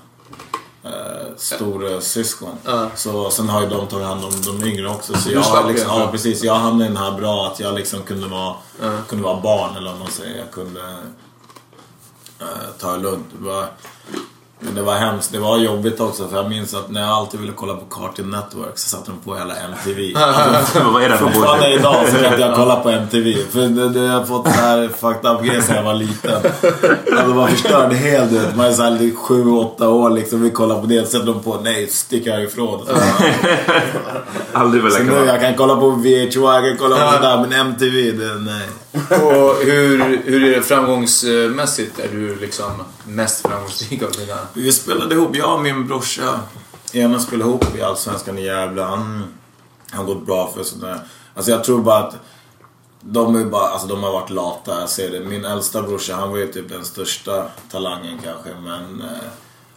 [0.84, 2.54] eh, stora syskon.
[2.64, 2.90] Ja.
[2.94, 5.14] Så sen har ju de tagit hand om de yngre också.
[5.14, 8.02] Så jag har liksom, ja precis, jag hamnade i den här bra att jag liksom
[8.02, 8.54] kunde vara,
[9.08, 10.38] kunde vara barn eller vad man säger.
[10.38, 10.80] Jag kunde
[12.40, 12.46] eh,
[12.78, 13.26] ta det lugnt.
[13.38, 13.66] Var,
[14.64, 15.32] men det var hemskt.
[15.32, 18.30] Det var jobbigt också för jag minns att när jag alltid ville kolla på Cartoon
[18.30, 20.12] Network så satte de på hela MTV.
[20.92, 23.36] Vad är det för Fortfarande idag så kan inte jag kolla på MTV.
[23.50, 26.42] För det, det, jag har fått så här fucked up grejer sedan jag var liten.
[27.18, 28.56] Alltså man förstörde helt det.
[28.56, 30.42] Man är såhär 7-8 år liksom.
[30.42, 31.04] Vi kollar på det.
[31.04, 32.80] Så sätter de på nej, stick härifrån.
[32.86, 32.94] Så,
[34.52, 35.32] Aldrig så velat nu kunna.
[35.32, 37.36] jag kan kolla på VH1, jag kan kolla på det där.
[37.40, 38.68] Men MTV, det, nej.
[38.94, 41.98] Och hur, hur är det framgångsmässigt?
[41.98, 42.70] Är du liksom
[43.06, 44.38] mest framgångsrik av dina...
[44.52, 46.40] Vi spelade ihop, jag och min brorsa.
[46.92, 48.82] Ena spelade ihop i Allsvenskan i Gävle.
[48.82, 49.24] Han
[49.90, 51.00] har gått bra för sådär.
[51.34, 52.14] Alltså jag tror bara att
[53.00, 55.20] de, är bara, alltså de har varit lata, jag ser det.
[55.20, 58.50] Min äldsta brorsa, han var ju typ den största talangen kanske.
[58.62, 59.28] Men eh,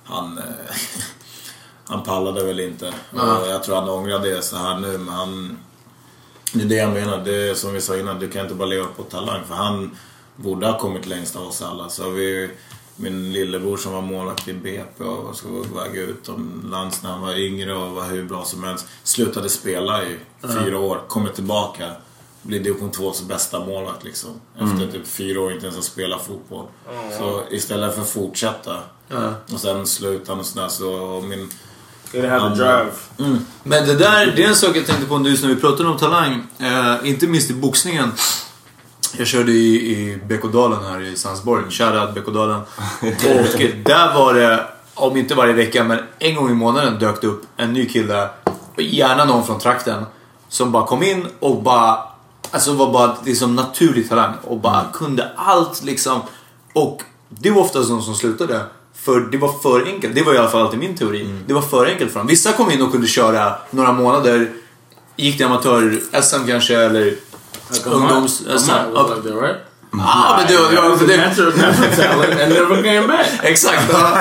[0.04, 0.44] han, eh,
[1.86, 2.94] han pallade väl inte.
[3.12, 4.98] Och jag tror han ångrar det så här nu.
[4.98, 5.58] Men han,
[6.54, 7.18] det är det jag menar.
[7.26, 9.44] Det är som vi sa innan, du kan inte bara leva på talang.
[9.48, 9.98] För han
[10.36, 11.90] borde ha kommit längst av oss alla.
[11.90, 12.50] Så har vi
[12.96, 17.76] min lillebror som var målvakt i BP och ska väg utomlands när han var yngre
[17.76, 18.88] och var hur bra som helst.
[19.04, 21.92] Slutade spela i fyra år, kommer tillbaka.
[22.42, 24.30] Blir division 2s bästa målvakt liksom.
[24.56, 26.66] Efter typ fyra år inte ens har spelat fotboll.
[27.18, 28.80] Så istället för att fortsätta
[29.54, 31.50] och sen sluta och sådär så och min
[32.12, 32.92] They didn't have the drive.
[33.64, 35.98] Men det där, det är en sak jag tänkte på just när vi pratade om
[35.98, 36.44] talang.
[36.60, 38.12] Eh, inte minst i boxningen.
[39.18, 41.64] Jag körde i, i Bekodalen här i Sandsborg.
[41.72, 42.62] Shoutout Bekodalen.
[43.02, 47.28] Och där var det, om inte varje vecka, men en gång i månaden dök det
[47.28, 48.30] upp en ny kille.
[48.78, 50.06] Gärna någon från trakten.
[50.50, 52.00] Som bara kom in och bara,
[52.52, 54.34] alltså var bara liksom naturlig talang.
[54.44, 56.22] Och bara kunde allt liksom.
[56.74, 58.62] Och det var oftast de som slutade.
[59.08, 60.16] För det var för enkelt.
[60.16, 61.30] Det var i alla fall alltid min teori.
[61.48, 62.28] Det var för enkelt för dem.
[62.28, 64.52] Vissa kom in och kunde köra några månader.
[65.16, 67.14] Gick till amatör-SM kanske eller
[67.86, 68.42] ungdoms...
[68.48, 69.58] Right?
[69.92, 70.72] Ja, men det var...
[70.72, 73.28] Det var, det, and never came back.
[73.44, 73.84] Exakt.
[73.94, 74.20] Ja.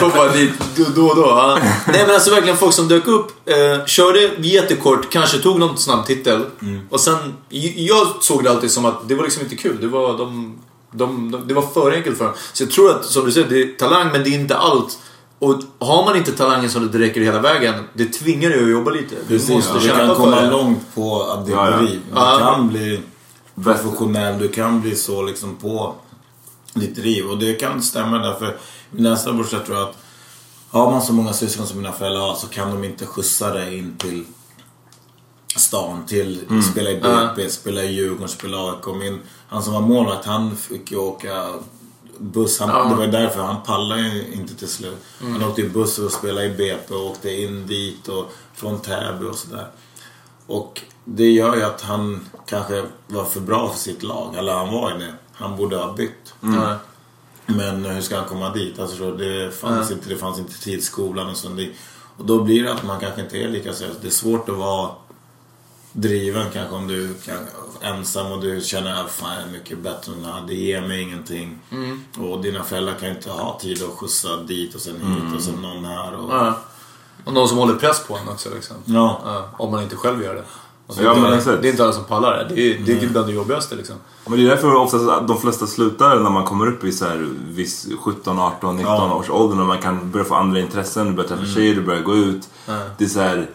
[0.00, 1.22] Kom bara dit då då och då.
[1.22, 1.58] Ja.
[1.86, 6.06] Nej men alltså verkligen folk som dök upp, eh, körde jättekort, kanske tog någon snabb
[6.06, 6.44] titel.
[6.90, 7.34] Och sen,
[7.76, 9.76] jag såg det alltid som att det var liksom inte kul.
[9.80, 10.58] Det var, de,
[10.92, 12.34] de, de, det var för enkelt för dem.
[12.52, 14.98] Så jag tror att, som du säger, det är talang men det är inte allt.
[15.38, 18.90] Och har man inte talangen som det räcker hela vägen, det tvingar dig att jobba
[18.90, 19.14] lite.
[19.14, 20.50] Du Precis, måste du kämpa kan för komma det.
[20.50, 21.76] långt på att det Ja, ja.
[21.80, 22.38] Du Ja.
[22.38, 23.00] kan bli
[23.64, 25.94] professionell, du kan bli så liksom på
[26.74, 27.26] ditt driv.
[27.26, 28.56] Och det kan stämma därför
[28.90, 29.96] min nästa brorsa tror jag att
[30.70, 33.78] har man så många syskon som mina föräldrar har så kan de inte skjutsa dig
[33.78, 34.24] in till
[35.56, 38.86] stan till spela i BP, spela i Djurgården, spela i AIK.
[38.98, 41.54] Min, han som var målvakt han fick ju åka
[42.18, 42.60] buss.
[42.60, 44.98] Han, Det var därför han pallade inte till slut.
[45.20, 49.26] Han åkte ju buss och spelade i BP och åkte in dit och från Täby
[49.26, 49.66] och sådär.
[50.46, 54.34] Och det gör ju att han kanske var för bra för sitt lag.
[54.34, 55.12] Eller han var ju det.
[55.32, 56.34] Han borde ha bytt.
[56.40, 56.76] Ja.
[57.46, 58.78] Men hur ska han komma dit?
[58.78, 61.60] Alltså, så det, fanns inte, det fanns inte tid skolan och sånt.
[62.16, 63.96] Och då blir det att man kanske inte är lika seriös.
[64.00, 64.90] Det är svårt att vara
[66.00, 67.38] driven kanske om du är
[67.94, 70.46] ensam och du känner att fan jag är mycket bättre än.
[70.46, 71.58] Det ger mig ingenting.
[72.18, 75.54] Och dina föräldrar kan inte ha tid att skjutsa dit och sen hit och sen
[75.62, 76.14] någon här.
[76.14, 76.58] Och, Ja.
[77.24, 78.76] Och någon som håller press på en också liksom.
[78.84, 79.20] Ja.
[79.24, 80.44] Ja, om man inte själv gör det.
[80.86, 81.30] Alltså, Ja, det, men
[81.62, 82.54] det är inte alla som pallar det.
[82.54, 83.96] Det är, det är bland det jobbigaste liksom.
[84.26, 87.04] Men det är därför oftast att de flesta slutar när man kommer upp i så
[87.04, 89.14] här, viss 17, 18, 19 Ja.
[89.14, 89.56] års ålder.
[89.56, 92.48] När man kan börja få andra intressen, du börjar träffa tjejer, du börjar gå ut.
[92.98, 93.50] Det är så här,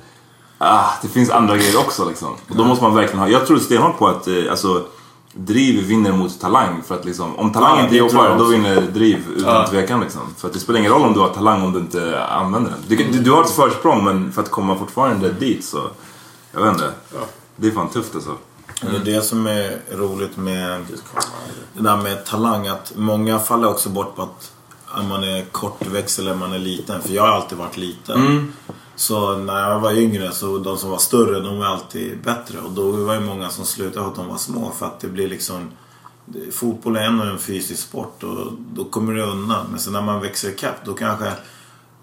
[0.58, 2.36] ah, det finns andra grejer också liksom.
[2.50, 4.84] Och då måste man verkligen ha, jag tror stenhårt på att eh, alltså,
[5.34, 6.82] driv vinner mot talang.
[6.88, 10.22] För att liksom, om talang Ja, inte jobbar, då vinner driv utan tvekan liksom.
[10.38, 12.80] För att det spelar ingen roll om du har talang om du inte använder den.
[12.88, 15.82] Du, du, du har ett försprång men för att komma fortfarande dit så,
[16.52, 16.92] jag vet inte.
[17.56, 18.32] Det är fan tufft alltså.
[18.84, 20.86] Och Det är det som är roligt med
[21.74, 22.68] det där med talang.
[22.68, 24.52] Att många faller också bort på att
[25.10, 27.02] man är kortväxt eller man är liten.
[27.02, 28.54] För jag har alltid varit liten.
[28.96, 32.60] Så när jag var yngre så de som var större de var alltid bättre.
[32.60, 34.72] Och då var det många som slutade för att de var små.
[34.72, 35.72] För att det blir liksom...
[36.52, 39.66] Fotboll är ändå en fysisk sport och då kommer det undan.
[39.70, 41.32] Men sen när man växer ikapp då kanske...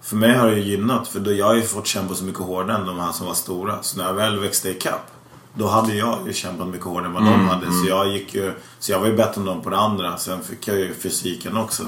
[0.03, 2.76] För mig har det gynnat för då jag har ju fått kämpa så mycket hårdare
[2.79, 3.83] än de här som var stora.
[3.83, 5.11] Så när jag väl växte ikapp
[5.55, 7.66] då hade jag ju kämpat mycket hårdare än vad de hade.
[7.66, 8.53] Så jag gick ju...
[8.79, 10.16] Så jag var ju bättre än dem på det andra.
[10.16, 11.83] Sen fick jag ju fysiken också.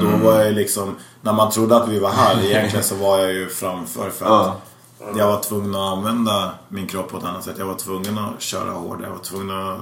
[0.00, 0.96] Då var jag liksom...
[1.20, 4.10] När man trodde att vi var här, egentligen så var jag ju framför.
[4.10, 4.56] För att
[5.16, 7.56] jag var tvungen att använda min kropp på ett annat sätt.
[7.58, 9.06] Jag var tvungen att köra hårdare.
[9.06, 9.78] Jag var tvungen att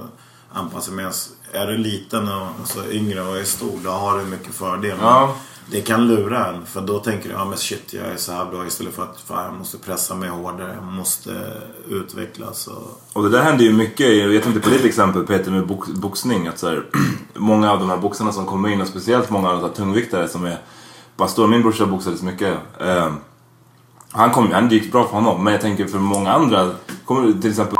[0.53, 1.05] anpassa mig.
[1.51, 4.97] Är du liten och så yngre och är stor, då har du mycket fördel.
[4.97, 5.35] Men Ja.
[5.71, 6.65] Det kan lura en.
[6.65, 8.65] För då tänker du, ja men shit jag är så här bra.
[8.65, 10.73] Istället för att fan, jag måste pressa mig hårdare.
[10.75, 12.67] Jag måste utvecklas.
[12.67, 13.01] Och...
[13.13, 15.89] Och det där händer ju mycket, jag vet inte på ditt exempel Peter med box,
[15.89, 16.47] boxning.
[16.47, 16.83] Att så här,
[17.33, 20.27] många av de här boxarna som kommer in och speciellt många av de här tungviktare
[20.27, 20.57] som är
[21.17, 22.57] bara står, min brorsa boxades mycket.
[22.79, 23.13] Eh,
[24.11, 26.71] han, kom, han det gick bra för honom men jag tänker för många andra,
[27.05, 27.77] kommer till exempel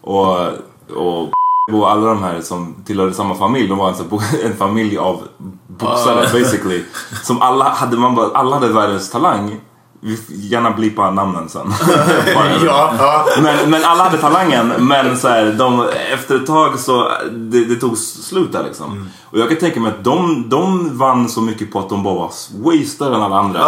[0.00, 0.48] och,
[0.96, 1.32] och
[1.72, 4.04] och alla de här som tillhörde samma familj, de var alltså
[4.44, 5.22] en familj av
[5.66, 6.84] boxare basically.
[7.22, 9.60] Som alla hade, man bara, alla hade världens talang.
[10.06, 11.72] Vi får gärna blipa namnen sen.
[12.64, 13.26] Ja, ja.
[13.42, 17.76] men, men alla hade talangen, men så här, de, efter ett tag så det, det
[17.76, 19.08] tog slut där liksom.
[19.24, 22.14] Och jag kan tänka mig att de, de vann så mycket på att de bara
[22.14, 22.32] var
[22.64, 23.60] way större än alla andra.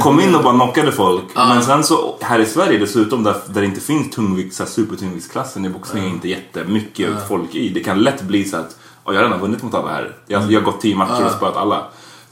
[0.00, 1.24] Kom in och bara knockade folk.
[1.34, 4.70] Men sen så här i Sverige dessutom där, där det inte finns tungvikt, så här,
[4.70, 7.68] supertungviktsklassen i boxning är inte jättemycket folk i.
[7.68, 10.12] Det kan lätt bli så att "Oj, jag har redan vunnit mot alla här.
[10.26, 11.82] Jag, jag har gått tio matcher och spöat alla.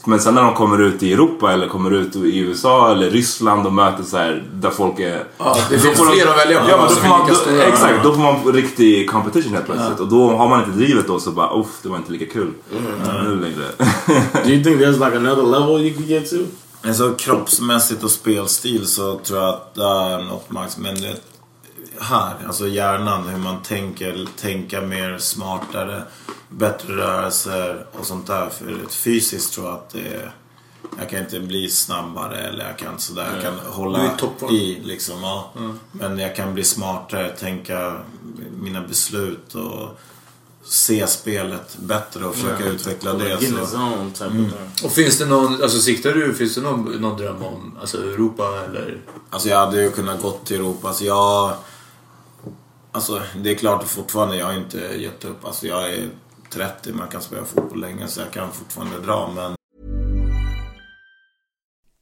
[0.07, 3.67] Men sen när de kommer ut i Europa eller kommer ut i USA eller Ryssland
[3.67, 5.25] och möter så här där folk är...
[5.39, 8.03] Ja, det Då finns fler att välja på Ja, men då får man, då, exakt,
[8.03, 10.01] då får man riktig competition helt plötsligt.
[10.01, 12.53] Och då har man inte drivet då så bara uff, det var inte lika kul.
[13.25, 13.69] Nu längre.
[14.45, 16.37] Do you think there's like another level you could get to?
[16.87, 20.79] Alltså kroppsmässigt och spelstil så tror jag att det är något max.
[20.79, 21.17] Men det,
[22.01, 26.03] här, alltså hjärnan, hur man tänker, tänka mer smartare,
[26.49, 28.49] bättre rörelser och sånt där.
[28.49, 30.33] För fysiskt tror jag att det är
[30.99, 33.31] jag kan inte bli snabbare eller jag kan sådär.
[33.35, 34.17] Jag kan Du är hålla
[34.51, 35.23] i liksom.
[35.23, 35.53] Ja.
[35.93, 38.01] Men jag kan bli smartare, tänka
[38.61, 39.99] mina beslut och
[40.65, 43.29] se spelet bättre och försöka utveckla det.
[43.29, 44.11] Get in the Så.
[44.15, 44.51] thing.
[44.85, 48.65] Och finns det någon, alltså siktar du, finns det någon, någon dröm om alltså Europa
[48.65, 49.01] eller?
[49.31, 50.89] Alltså jag hade ju kunnat gått till Europa.
[50.89, 51.55] Alltså jag...
[52.93, 55.45] Alltså det är klart att fortfarande, jag har inte gett upp.
[55.45, 56.09] Alltså jag är
[56.57, 59.33] 30, man kan spela fotboll länge så jag kan fortfarande dra.
[59.35, 59.57] Men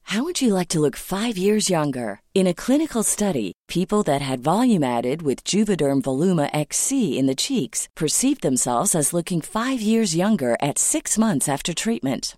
[0.07, 2.19] How would you like to look five years younger?
[2.33, 7.35] In a clinical study, people that had volume added with Juvederm Voluma XC in the
[7.35, 12.37] cheeks perceived themselves as looking five years younger at six months after treatment.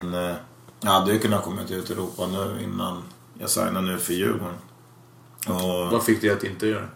[0.00, 0.36] Men, eh,
[0.80, 3.02] jag hade ju kunnat komma ut i Europa nu innan
[3.38, 4.58] jag signade nu för Djurgården.
[5.48, 6.88] Och, Vad fick dig att inte göra?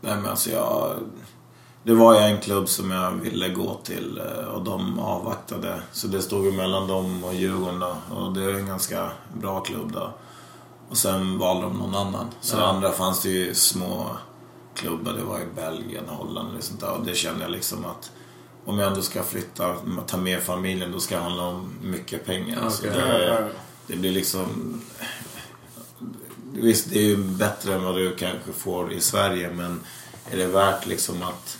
[0.00, 0.96] nej men alltså jag...
[1.82, 5.82] Det var ju en klubb som jag ville gå till eh, och de avvaktade.
[5.92, 7.96] Så det stod ju mellan dem och Djurgården då.
[8.14, 10.12] Och det är en ganska bra klubb då.
[10.88, 12.26] Och sen valde de någon annan.
[12.40, 14.06] Så det andra fanns det ju små
[14.74, 15.12] klubbar.
[15.12, 16.92] Det var i Belgien, Holland och sånt där.
[16.92, 18.10] Och det kände jag liksom att
[18.64, 22.70] om jag ändå ska flytta, ta med familjen, då ska det handla om mycket pengar.
[22.70, 23.00] Så Okej.
[23.00, 23.48] det,
[23.86, 24.80] det blir liksom...
[26.52, 29.80] Visst, det är ju bättre än vad du kanske får i Sverige, men
[30.30, 31.58] är det värt liksom att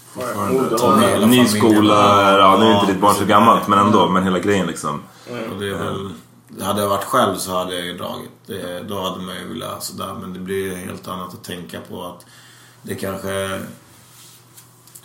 [0.79, 3.79] ta med hela Ny skola, ja nu är inte ditt barn så så- gammalt men
[3.79, 4.09] ändå.
[4.09, 5.03] Men hela grejen liksom.
[5.53, 6.11] Och det är väl,
[6.61, 8.31] hade jag varit själv så hade jag ju dragit.
[8.47, 10.15] Det, då hade man ju velat sådär.
[10.21, 12.27] Men det blir ju helt annat att tänka på att
[12.83, 13.61] det kanske...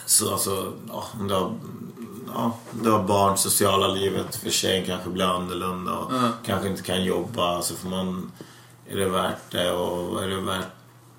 [0.06, 1.54] Så alltså, ja, om du har,
[2.36, 6.12] ja, du har barn, sociala livet för tjejen kanske blir annorlunda och
[6.46, 7.62] kanske inte kan jobba.
[7.62, 8.32] Så får man...
[8.90, 10.68] Är det värt det och är det värt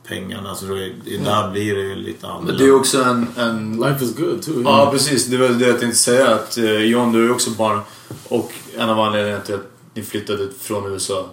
[0.09, 0.55] pengarna?
[0.55, 2.52] Så då är, där blir det ju lite annorlunda.
[2.52, 3.26] Men det är också en...
[3.37, 4.62] en Life is good too.
[4.64, 5.26] Ja, precis.
[5.26, 6.35] Det var det jag tänkte säga.
[6.35, 7.81] Att, eh, John, du är ju också barn.
[8.29, 11.26] Och en av anledningarna till att ni flyttade från USA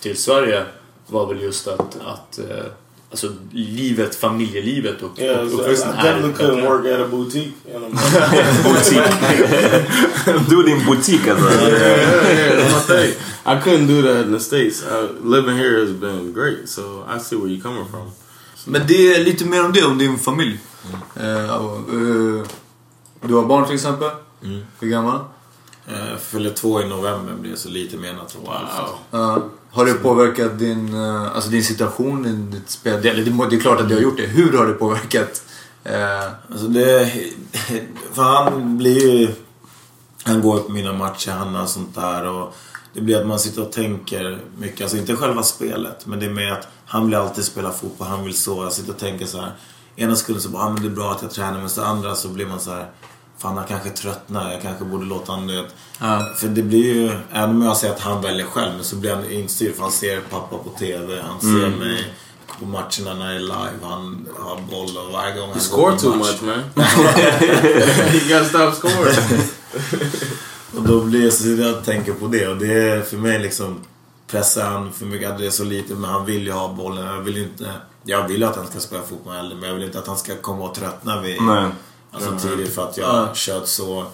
[0.00, 0.64] till Sverige
[1.06, 2.64] var väl just att, att eh,
[3.12, 7.52] alltså, livet, familjelivet och, Yeah, och so I uppväxten definitely couldn't work at a boutique.
[10.48, 11.50] Du och din butik alltså.
[11.68, 13.14] yeah, my thing.
[13.44, 14.82] I couldn't do that in the states.
[14.82, 18.10] Uh, living here has been great, so I see where you're coming from.
[18.64, 20.58] Men det är lite mer om det, om din familj.
[21.16, 22.46] Eh, och, eh,
[23.20, 24.10] du har barn till exempel.
[24.80, 25.20] Hur gammal?
[25.86, 28.38] Eh, fyller två i november blir det så lite mer än två.
[29.10, 29.50] Wow.
[29.72, 33.02] Har det påverkat din, eh, alltså din situation, din, ditt spel?
[33.02, 34.26] Det, det, är klart att det har gjort det.
[34.26, 35.42] Hur har det påverkat?
[35.84, 37.12] Eh, Alltså det...
[38.12, 39.34] För han blir ju...
[40.24, 42.54] Han går på mina matcher, han har sånt där och...
[42.94, 44.80] Det blir att man sitter och tänker mycket.
[44.80, 48.24] Alltså inte själva spelet, men det är mer att han vill alltid spela fotboll, han
[48.24, 48.64] vill så.
[48.64, 49.52] Jag sitter och tänker så här.
[49.96, 52.14] Ena sekunden så bara, ah, men det är bra att jag tränar, men så andra
[52.14, 52.90] så blir man så här.
[53.42, 55.66] Fan han kanske tröttnar, jag kanske borde låta honom.
[56.00, 56.26] Ja.
[56.36, 59.14] För det blir ju, även om jag säger att han väljer själv, men så blir
[59.14, 61.78] han instyrd för han ser pappa på TV, han ser Mm.
[61.78, 62.04] mig
[62.58, 65.98] på matcherna när det är live, han har boll och varje gång han You score
[65.98, 66.40] too match.
[66.42, 66.84] much, man.
[68.14, 69.40] you gotta stop scoring.
[70.76, 73.80] Och då blir jag så jag tänker på det och det är för mig liksom
[74.26, 77.06] pressar han för mycket, det är så lite men han vill ju ha bollen.
[77.06, 77.70] Jag vill inte,
[78.04, 80.36] jag vill att han ska spela fotboll heller men jag vill inte att han ska
[80.36, 81.66] komma och tröttna vid, Nej.
[82.12, 84.06] Alltså tidigt för att jag har kört så.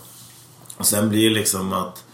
[0.77, 2.05] Och sen blir det liksom att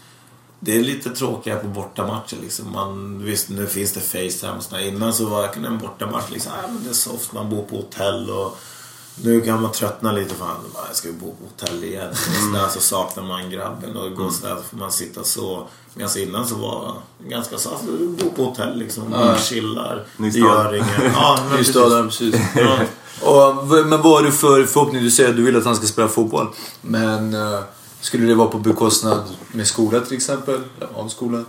[0.59, 2.71] det är lite tråkigare på bortamatcher liksom.
[2.71, 4.81] Man, visst, nu finns det Facetime och sådär.
[4.87, 7.75] Innan så var det en bortamatch liksom, ah, men det är soft, man bor på
[7.75, 8.57] hotell och
[9.23, 12.09] nu kan man tröttna lite att jag ska bo på hotell igen.
[12.09, 15.67] Och sådär, så saknar man grabben och går sådär så får man sitta så.
[15.93, 20.03] Medan innan så var det ganska så, alltså, du bor på hotell liksom, man chillar,
[20.17, 21.13] det gör inget.
[21.13, 21.75] Ja, men precis.
[21.75, 22.35] det, precis.
[22.55, 22.77] Ja.
[23.21, 25.03] Och, men vad har du för förhoppning?
[25.03, 26.47] Du säger att du vill att han ska spela fotboll.
[26.81, 27.59] Men eh,
[28.01, 30.59] skulle det vara på bekostnad med skola till exempel?
[30.95, 31.45] Av skolan?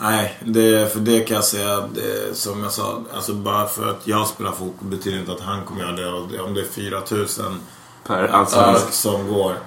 [0.00, 4.06] Nej, det, för det kan jag säga, det, som jag sa, alltså bara för att
[4.06, 6.12] jag spelar fotboll betyder inte att han kommer göra det.
[6.12, 7.60] Och det om det är 4000
[8.06, 8.92] Per allsvensk.
[8.92, 9.58] som går,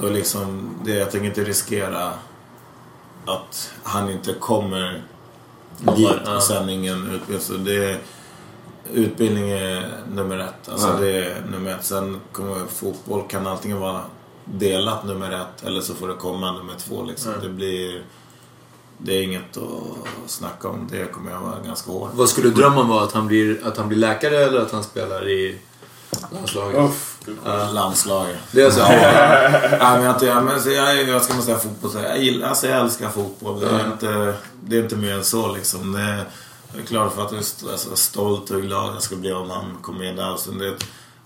[0.00, 2.12] då liksom, det, jag tänker inte riskera
[3.26, 5.02] att han inte kommer
[5.96, 7.40] dit och sen ingen utbildning.
[7.40, 7.98] Så det,
[8.92, 10.68] utbildning är nummer ett.
[10.68, 11.00] Alltså Ja.
[11.00, 11.84] det är nummer ett.
[11.84, 14.00] Sen kommer fotboll kan antingen vara
[14.44, 17.02] delat nummer ett eller så får det komma nummer två.
[17.02, 17.32] Liksom.
[17.42, 18.02] Det blir...
[18.98, 20.88] Det är inget att snacka om.
[20.90, 22.08] Det kommer jag vara ganska hård.
[22.14, 23.04] Vad skulle drömmen vara?
[23.04, 25.58] Att han blir, att han blir läkare eller att han spelar i
[26.32, 26.90] landslaget?
[27.72, 28.36] Landslaget.
[28.52, 28.80] Det är så?
[28.80, 31.90] Ja, men jag, jag, men, så jag, jag ska nog säga fotboll.
[32.02, 33.60] Jag, gillar, alltså jag älskar fotboll.
[33.60, 34.34] Det är, inte,
[34.64, 35.92] det är inte mer än så liksom.
[35.92, 36.24] Det, är-
[36.72, 39.50] jag är klart för att jag är alltså, stolt och glad jag ska bli om
[39.50, 40.36] han kommer in där.
[40.36, 40.76] Så det,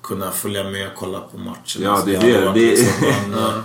[0.03, 1.83] kunna följa med och kolla på matchen.
[1.83, 2.61] Ja, Alltså, det är det.
[2.61, 3.35] liksom en,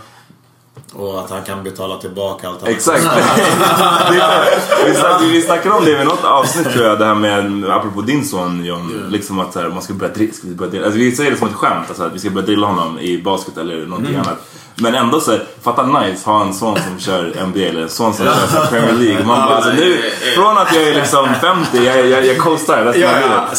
[0.94, 3.04] Och att han kan betala tillbaka allt han Exakt.
[5.22, 8.26] vi, vi snackade om det i något avsnitt tror jag, det här med, apropå din
[8.26, 10.86] son John, liksom att så här, man ska börja drilla, ska vi börja drilla?
[10.86, 13.22] Alltså vi säger det som ett skämt, alltså, att vi ska börja drilla honom i
[13.22, 14.38] basket eller någonting annat.
[14.76, 18.26] Men ändå så fatta nice ha en son som kör NBA eller en son som
[18.26, 19.26] kör Premier League.
[19.26, 20.02] Man bara, alltså, nu,
[20.36, 23.58] från att jag är liksom 50, jag, jag, jag coastar resten av livet.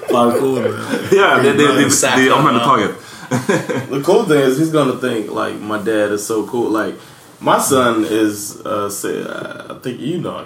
[1.10, 1.10] Ja.
[1.10, 2.90] Det, det, det, det, det är omhändertaget.
[3.90, 6.70] the cool thing is he's gonna think like my dad is so cool.
[6.70, 6.94] Like
[7.40, 10.36] my son is, uh, say, uh, I think you know,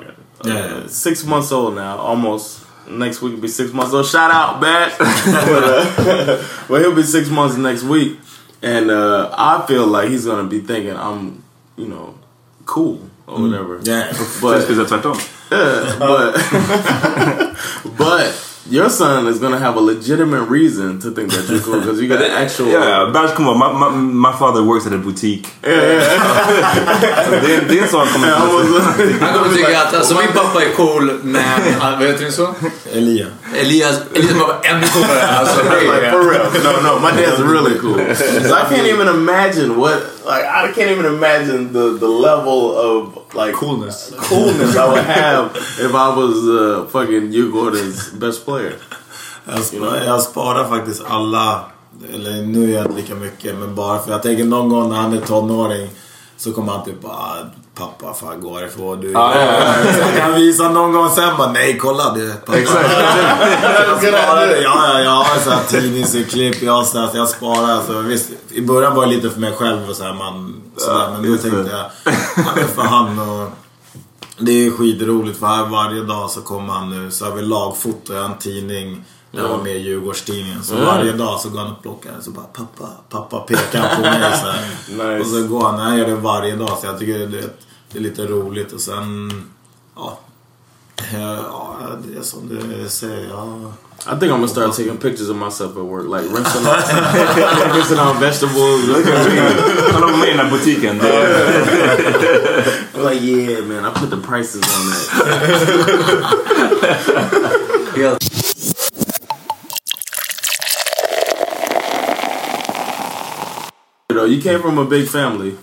[0.45, 0.87] uh, Yeah.
[0.89, 1.97] six months old now.
[1.99, 4.07] Almost next week will be six months old.
[4.07, 4.93] Shout out, Bat.
[4.99, 8.19] but, uh, but he'll be six months next week,
[8.63, 11.43] and uh, I feel like he's gonna be thinking I'm,
[11.77, 12.15] you know,
[12.67, 13.79] cool or whatever.
[13.85, 14.09] Yeah.
[14.13, 15.17] Jag But skulle säga tvärtom.
[15.51, 16.35] yeah, but
[17.99, 22.01] but your son is gonna have a legitimate reason to think that you're cool because
[22.01, 22.69] you got an actual.
[22.73, 25.49] Ja, Berns kommer vara, my, my, my father works at a boutique.
[25.63, 25.71] det,
[27.55, 28.31] är- det är en sån kommer I
[28.73, 28.85] was,
[29.21, 31.43] Han kommer tycka att alltså, min pappa är cool, men...
[31.99, 32.55] Vad heter det så?
[32.93, 33.27] Elia.
[33.55, 35.29] Elias, Elias var ännu coolare.
[35.29, 36.47] Alltså, det like är, for real.
[36.65, 38.15] No, no, my dad's really cool.
[38.49, 39.95] So I can't even imagine what
[40.25, 44.13] like I can't even imagine the the level of like Coolness.
[44.19, 48.75] coolness I would have if I was uh, fucking you Gordon's best player.
[49.47, 51.61] Jag, sparar, jag sparar faktiskt alla,
[52.15, 54.97] eller nu är jag inte lika mycket, men bara för jag tänker någon gång när
[54.97, 55.91] han är tonåring
[56.43, 59.01] så kommer han typ bara Pappa, fan gå härifrån.
[59.01, 59.93] Du, Ja, ja, ja.
[59.93, 62.33] Så kan visa någon gång sen bara nej kolla du.
[62.47, 62.59] Pappa.
[62.59, 62.91] Exakt.
[63.87, 64.63] Jag sparar det.
[64.63, 67.83] Ja, ja, jag har så här tidningsurklipp, jag så här, jag sparar.
[67.87, 70.99] Så visst, I början var det lite för mig själv och så här, man, så
[70.99, 71.39] där, men det.
[71.39, 73.49] tänkte jag, för han och...
[74.39, 78.25] Det är skitroligt för här varje dag så kommer han nu, så vi lagfoto, jag
[78.25, 79.05] en tidning.
[79.35, 80.63] Jag var med i Djurgårdstidningen.
[80.63, 84.21] Så varje dag så går han och plockar så bara pappa, pappa pekar på mig
[84.43, 84.65] så här.
[84.89, 85.21] Nice.
[85.21, 87.51] Och så går han, han gör det varje dag så jag tycker det, är-
[87.93, 89.33] det är lite roligt och sen,
[89.97, 90.19] ja.
[91.13, 91.77] Ja,
[92.07, 93.29] det är som du säger.
[93.29, 93.73] Ja.
[94.05, 96.93] I think I'm gonna start taking pictures of myself at work, like rinsing off,
[97.77, 98.87] rinsing off vegetables.
[98.89, 99.53] Look at me.
[99.93, 101.01] Kolla på mig i den här butiken.
[102.95, 105.03] I'm like, yeah, man, I put the prices on that.
[114.23, 115.55] Helt, You came from a big family,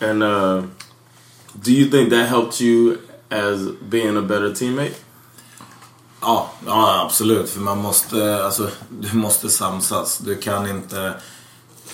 [0.00, 0.62] and uh,
[1.62, 2.98] do you think that helped you
[3.30, 4.94] as being a better teammate?
[6.20, 7.50] Ja, ja, absolut.
[7.50, 10.18] För man måste, alltså, du måste samsas.
[10.18, 11.14] Du kan inte...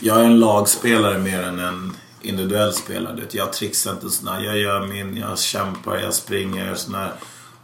[0.00, 3.22] Jag är en lagspelare mer än en individuell spelare.
[3.30, 4.40] Jag trixar inte sådär.
[4.40, 7.12] Jag gör min, jag kämpar, jag springer, gör sådär.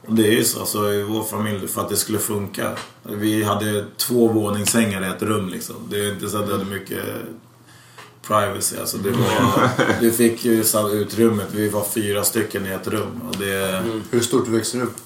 [0.07, 2.73] Och det är ju så alltså, i vår familj, för att det skulle funka.
[3.03, 5.77] Vi hade två våningssängar i ett rum liksom.
[5.91, 7.05] Det är inte så att det hade mycket...
[8.27, 8.77] privacy.
[8.81, 9.69] Alltså det var,
[10.01, 11.47] du fick ju utrymmet.
[11.53, 13.21] Vi var fyra stycken i ett rum.
[13.29, 14.97] Och det, Hur stort växer du upp?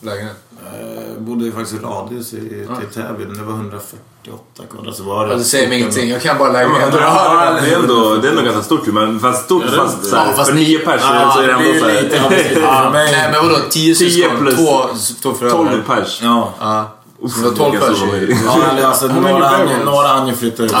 [0.00, 0.36] Lägenhet?
[0.72, 3.24] eh, bodde ju faktiskt i radhus i, till Täby.
[3.24, 4.96] Det var 148 kvadrat.
[4.96, 6.10] Så var Ja, det säger mig ingenting.
[6.10, 7.00] Jag kan bara lägenheter.
[7.00, 10.16] Ja, det är ändå, det är ändå ganska stort men fast stort Ja, fast, så
[10.16, 12.82] ja, här, fast för nio pers Ja, så är det ändå såhär...
[12.84, 13.12] för mig.
[13.12, 13.56] Nej men vadå?
[13.70, 14.38] 10 10 syskon?
[14.38, 14.80] plus Två,
[15.22, 15.64] två föräldrar?
[15.64, 16.20] 12 pers.
[16.22, 16.54] Ja.
[16.60, 16.92] Ja.
[17.22, 17.98] Uff, Så det var 12 vilka pers
[18.44, 19.06] Ja, men alltså,
[19.84, 20.72] några hann ju flytta ut.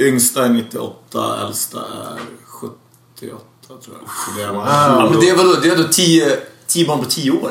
[0.00, 4.10] Yngsta är 98, äldsta är 78 tror jag.
[4.10, 5.52] Så det är, Ja, men det är vadå?
[5.62, 6.36] Det är ändå 10,
[6.66, 7.50] 10 barn på 10 år?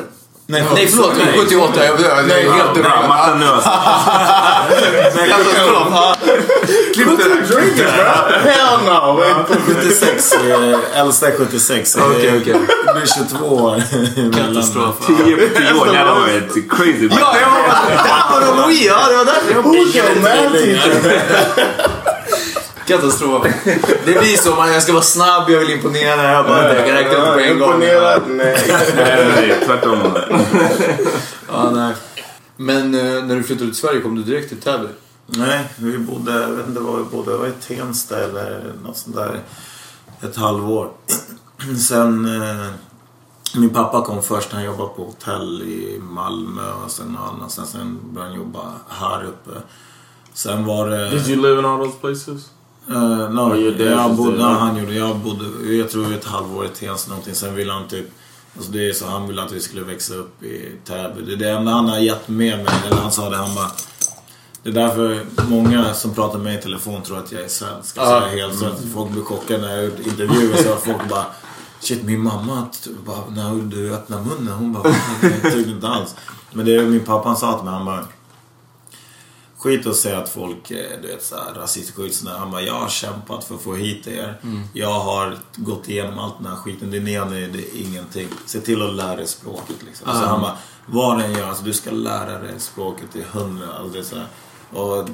[0.50, 1.38] Nej, Nej förlåt, nej.
[1.38, 1.84] 78.
[1.84, 2.82] Jag, jag, jag är helt dum.
[2.82, 3.40] Bra, Martin.
[5.28, 6.16] Katastrof.
[6.94, 8.40] Klipp det där.
[8.44, 9.12] Hell no.
[9.12, 9.44] man.
[9.66, 11.92] 76, eh, äldsta är 76.
[11.92, 12.56] så Okej, det- okej.
[12.86, 13.06] Det blir
[13.38, 13.82] 22 år.
[14.36, 14.94] Katastrof.
[15.06, 17.08] 10 på 10 år, det hade varit crazy.
[17.20, 17.58] Ja, jag var.
[18.40, 21.97] Där var de Ja, det var därför jag Who's your math teacher?
[22.88, 23.46] Katastrof.
[24.04, 24.54] Det blir så.
[24.54, 26.32] Man, jag ska vara snabb, jag vill imponera.
[26.32, 27.68] Jag bara, jag kan räkna upp på en gång.
[27.72, 28.22] Imponerad?
[28.28, 28.56] Nej.
[28.96, 29.98] Nej, nej, tvärtom.
[31.48, 31.94] Ja, nej.
[32.56, 34.88] Men eh, när du flyttade till Sverige, kom du direkt till Täby?
[35.26, 38.96] Nej, vi bodde, jag vet inte var vi bodde, det var i Tensta eller något
[38.96, 39.40] sånt där.
[40.20, 40.90] Ett halvår.
[41.88, 42.66] Sen, eh,
[43.54, 47.70] min pappa kom först, han jobbade på hotell i Malmö och sen någon annanstans.
[47.70, 49.50] Sen började han jobba här uppe.
[50.32, 51.10] Sen var det...
[51.10, 52.50] Did you live in all those places?
[52.90, 56.68] Uh, no, your dad jag bodde, han gjorde, jag bodde, jag tror ett halvår i
[56.68, 57.34] Tensta någonting.
[57.34, 58.06] Sen ville han typ,
[58.56, 61.22] alltså det är så, han ville att vi skulle växa upp i Täby.
[61.22, 63.70] Det är det enda han har gett med mig, eller han sa det, han bara
[64.62, 67.98] det är därför många som pratar med mig i telefon tror att jag är svensk.
[67.98, 68.20] Alltså Ja.
[68.22, 68.82] jag är helt svensk.
[68.94, 71.24] Folk blir chockade när jag gjort intervjuer så folk bara
[71.80, 72.66] Shit min mamma,
[73.06, 74.94] bara, när du öppnar munnen, hon bara
[75.42, 76.14] jag tyckte inte alls.
[76.52, 78.04] Men det är min pappa han sa till mig, han bara
[79.58, 82.38] Skit och säga att folk är du vet, så här, rasistskit sådär.
[82.38, 84.40] Han bara, jag har kämpat för att få hit er.
[84.72, 86.90] Jag har gått igenom allt den här skiten.
[86.90, 88.28] Det gör nu, det är ingenting.
[88.46, 90.06] Se till att lära dig språket liksom.
[90.06, 93.72] Så han bara, vad den gör, alltså, du ska lära dig språket till hundra.
[93.72, 94.26] Alltså, är så här.
[94.72, 95.08] Och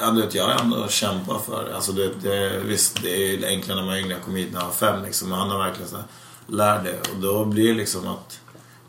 [0.00, 1.74] Ja, du vet, jag har ändå kämpat för det.
[1.74, 4.12] Alltså det, det, visst, det är ju enklare när man är yngre.
[4.12, 5.28] Jag kom hit när jag var fem liksom.
[5.28, 6.04] Men han har verkligen så här,
[6.46, 7.00] lär det.
[7.10, 8.40] Och då blir det liksom att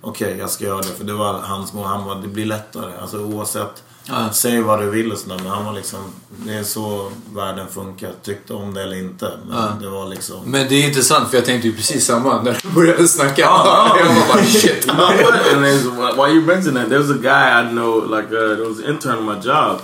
[0.02, 0.88] okej, jag ska göra det.
[0.88, 1.86] För det var hans mål.
[1.86, 2.98] Han var det blir lättare.
[3.02, 3.84] Alltså oavsett.
[4.10, 4.30] Ja.
[4.34, 5.38] Säg vad du vill och sådär.
[5.43, 5.99] Men han var liksom,
[6.45, 8.12] det är så världen funkar.
[8.24, 9.32] Tyckte om det eller inte.
[9.47, 9.78] Men Ja.
[9.82, 10.36] det var liksom.
[10.45, 13.41] Men det är intressant för jag tänkte ju precis samma när du började snacka.
[13.41, 13.99] Ja, ja.
[14.05, 14.88] Jag var bara shit.
[14.88, 15.53] What?
[15.53, 18.80] And then while you mention that, there's a guy I know, like uh, there was
[18.80, 19.82] an intern on my job,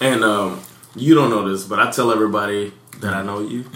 [0.00, 0.56] and um,
[0.96, 3.64] you don't know this, but I tell everybody that I know you.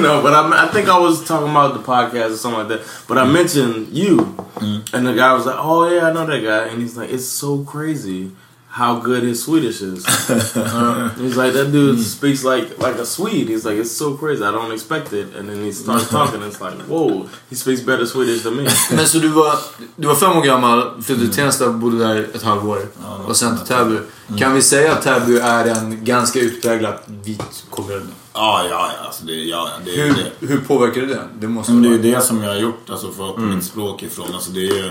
[0.00, 3.04] no, but I, I think I was talking about the podcast or something like that.
[3.08, 3.32] But I mm.
[3.32, 4.92] mentioned you, mm.
[4.92, 7.26] and the guy was like, "Oh yeah, I know that guy," and he's like, "It's
[7.26, 8.32] so crazy."
[8.74, 10.04] How good his Swedish is.
[10.56, 13.48] Uh, he's like that dude speaks like like a Swede.
[13.48, 14.42] He's like it's so crazy.
[14.44, 15.26] I don't expect it.
[15.36, 16.42] And then he starts talking.
[16.42, 18.62] It's like whoa, he speaks better Swedish than me.
[18.96, 19.54] Men så du var,
[19.96, 22.78] du var fem år gammal, flyttade till Tensta och bodde där ett halvår.
[23.26, 23.96] och sen till Täby.
[24.38, 28.08] Kan vi säga att Täby är en ganska utpräglat vit kommun?
[28.32, 29.06] Ja, ja, ja.
[29.06, 30.32] Alltså det, ja, det ju det.
[30.38, 31.28] Hur, hur påverkar det det?
[31.40, 34.02] Det måste Men det är ju det som jag har gjort, alltså fått mitt språk
[34.02, 34.34] ifrån.
[34.34, 34.90] Alltså det är ju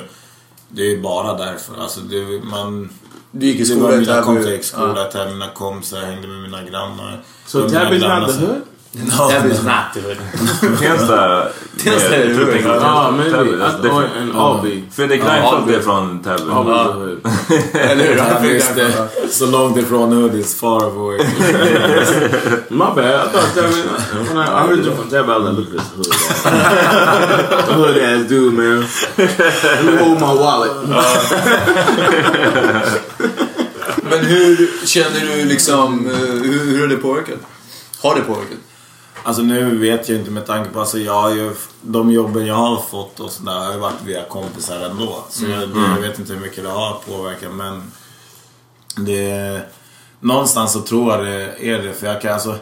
[0.72, 1.82] det är ju bara därför.
[1.82, 2.90] Alltså det, man,
[3.32, 4.50] Du gick i det skola var i mina Täby.
[4.50, 4.62] i Ja.
[4.64, 7.22] skola i Täby, mina kompisar, hängde med mina grannar.
[7.46, 8.00] So Och mina Tabby's
[8.94, 9.10] hood?
[9.18, 10.80] Ja, Täby's not.
[10.80, 11.44] Tensta...
[11.86, 13.32] Är det är- maybe.
[13.32, 14.18] Täby, or, different.
[14.18, 14.84] and Albee.
[14.92, 16.44] Fredrik Ja, Reinfeldt är från Täby.
[17.80, 18.18] Eller hur?
[18.18, 18.44] Ja, Han
[18.76, 19.08] det.
[19.32, 21.18] Så långt ifrån hood is far away.
[22.70, 23.28] My bad.
[23.28, 23.82] I thought Tabby.
[24.28, 26.56] When I, heard you from Tabby, I was like, look at this hood.
[27.76, 28.86] hood ass dude, man.
[29.18, 30.72] Let me hold my wallet.
[34.04, 37.40] Men hur känner du liksom, eh, hur, hur har det påverkat?
[38.02, 38.58] Har det påverkat?
[39.24, 41.52] Alltså nu vet jag inte med tanke på, alltså jag har ju,
[41.82, 45.24] de jobben jag har fått och sådär har ju varit via kompisar ändå.
[45.30, 47.92] Så jag, det, jag vet inte hur mycket det har påverkat men
[48.96, 49.62] det,
[50.20, 51.94] någonstans så tror jag det är det.
[51.94, 52.56] För jag kan alltså,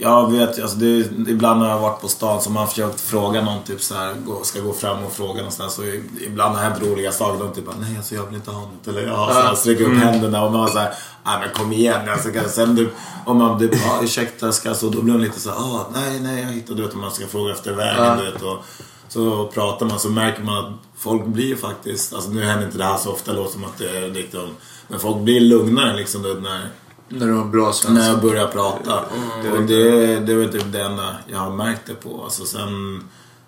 [0.00, 0.86] jag vet alltså det,
[1.30, 4.14] ibland har jag varit på stan så man har försökt fråga någon typ så här,
[4.42, 5.74] ska gå fram och fråga någonstans.
[5.74, 5.82] Så
[6.26, 7.44] ibland har det hänt roliga saker.
[7.44, 8.88] De typ bara, nej alltså jag vill inte ha något.
[8.88, 10.94] Eller jag har så här, sträcker upp händerna och man såhär,
[11.24, 12.08] nej men kom igen.
[12.08, 12.90] Alltså, kan- sen du,
[13.26, 16.20] om man typ, ja ursäkta ska så då blir de lite så här, ah, nej
[16.20, 18.42] nej jag hittade, vet om man ska fråga efter vägen du vet.
[18.42, 18.58] Och,
[19.08, 22.84] så pratar man så märker man att folk blir faktiskt, alltså nu händer inte det
[22.84, 24.48] här så ofta, låter som att det är liksom,
[24.88, 26.68] men folk blir lugnare liksom när
[27.08, 28.06] När du har bra när svenska?
[28.06, 29.00] jag börjar prata.
[29.52, 32.24] och det, det väl typ det enda jag har märkt det på.
[32.24, 33.02] Alltså sen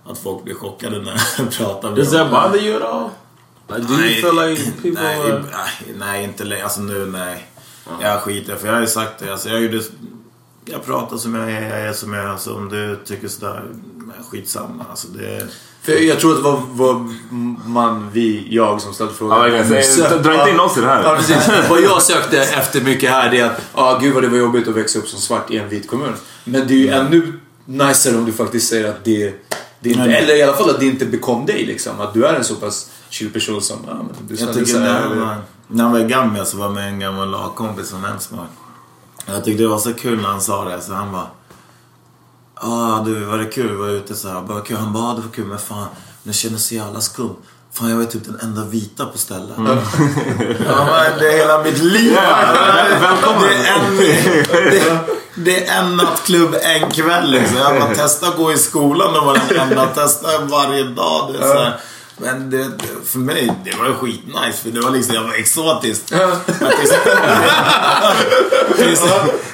[0.04, 3.10] att folk blir chockade när jag pratar Does that bother you at all?
[3.68, 5.44] Like, do you Nej, feel like people nej, are...
[5.52, 6.64] nej, nej, inte längre.
[6.64, 7.46] Alltså nu, nej.
[8.00, 9.32] Jag skiter för jag har ju sagt det.
[9.32, 9.82] Alltså, jag, gjorde,
[10.64, 12.28] jag pratar som jag är, jag är som jag är.
[12.28, 13.62] Alltså, om du tycker sådär,
[14.30, 14.84] skitsamma.
[14.90, 15.48] Alltså, det,
[15.98, 17.08] jag tror att det var, var
[17.68, 19.38] man, vi, jag som ställde frågan.
[19.52, 19.82] Ja.
[19.82, 21.02] Så, Så- dra inte in oss i det här.
[21.04, 21.50] Ja, precis.
[21.70, 24.68] Vad jag sökte efter mycket här det är att, ja gud vad det var jobbigt
[24.68, 26.12] att växa upp som svart i en vit kommun.
[26.44, 27.32] Men det är ju ännu
[27.64, 29.34] nicer om du faktiskt säger att det,
[29.80, 32.00] det inte, eller i alla fall att det inte bekom dig liksom.
[32.00, 35.00] Att du är en så pass chill person som, ja men du Jag tycker när,
[35.00, 35.36] han var-
[35.68, 38.46] när han var i Gambia så var jag med en gammal lagkompis som Ensmar.
[39.26, 40.80] Jag tyckte det var så kul när han sa det.
[40.80, 41.26] Så han bara...
[42.62, 43.76] Ja du, var det kul?
[43.76, 44.40] Var ute så här.
[44.40, 44.76] Bara, kul.
[44.76, 45.86] Han bara, "Ja, det var kul men fan,
[46.22, 47.36] det kändes så jävla skum.
[47.72, 49.50] Fan jag var typ den enda vita på stället.
[49.58, 52.12] Ja men det är hela mitt liv.
[53.00, 53.42] välkommen.
[53.48, 53.96] Det är en,
[54.70, 55.00] det,
[55.34, 57.56] det är en nattklubb en kväll liksom.
[57.56, 59.86] Jag bara testa att gå i skolan och vara den enda.
[59.86, 61.30] Testa varje dag.
[61.32, 61.80] Det är så här.
[62.22, 62.70] Men det,
[63.04, 66.12] för mig, det var ju skitnice för det var liksom, jag var exotiskt.
[66.60, 66.92] Men tills,
[68.76, 69.02] tills,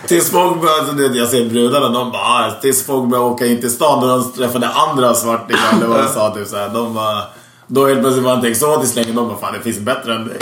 [0.07, 3.61] tills folk började, alltså, jag ser brudarna, de bara, ah, tills folk började åka in
[3.61, 5.87] till stan och de träffade andra svartingar.
[5.87, 7.23] Var sa typ såhär, de bara,
[7.67, 9.12] då helt plötsligt var jag inte exotisk längre.
[9.12, 10.37] De bara, fan det finns bättre än dig.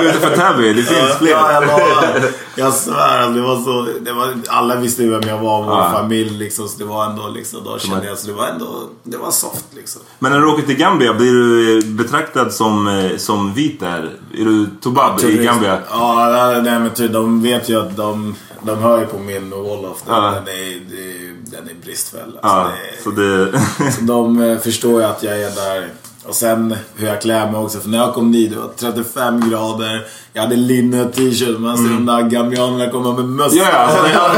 [0.00, 1.30] Utanför Täby, det finns fler.
[1.30, 2.22] Ja, jag lovar.
[2.58, 5.66] Jag svär, alltså, det var så, det var, alla visste ju vem jag var och
[5.66, 6.68] vår familj liksom.
[6.68, 8.66] Så det var ändå liksom, då kände jag, så det var ändå,
[9.02, 10.02] det var soft liksom.
[10.18, 14.10] Men när du åker till Gambia, blir du betraktad som, eh, som vit där?
[14.38, 15.78] Är du tobab i Gambia?
[15.90, 19.64] Ja, nej men ty, de vet ju att de, de hör ju på min och
[19.64, 19.98] Wolof.
[20.08, 20.14] Ja.
[20.20, 22.38] den, är, det- den är bristfällig.
[22.42, 23.92] Ja, Alltså, det, så det...
[23.92, 25.90] så de eh, förstår ju att jag är där.
[26.24, 27.80] Och sen hur jag klär mig också.
[27.80, 30.06] För när jag kom dit, det var 35 grader.
[30.36, 31.58] Jag hade linne t-shirt.
[31.58, 33.56] Man ser de där gambianerna komma med mössa.
[33.56, 33.66] Mm.
[33.72, 34.30] Ja, ja.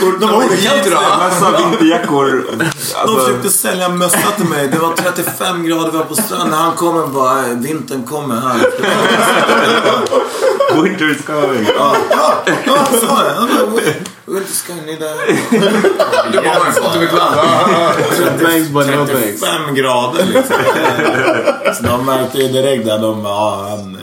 [0.20, 0.98] De var skitbra.
[1.18, 2.44] Massa vinterjackor.
[2.58, 2.64] De
[2.96, 4.68] Alltså, försökte sälja mössa till mig.
[4.68, 6.52] Det var 35 grader, vi var på stranden.
[6.52, 8.58] Han kommer bara, "Eh, vintern kommer här.
[10.82, 11.66] winter is coming.
[11.76, 11.96] Ja,
[12.66, 13.34] han sa det.
[13.38, 13.94] Han bara, "We-
[14.26, 15.06] Winter sky need a...
[16.32, 16.38] Du
[18.72, 19.40] bara, no thanks.
[19.40, 20.56] 35 grader liksom.
[21.74, 23.98] Så de märkte ju direkt där, de bara, ja han...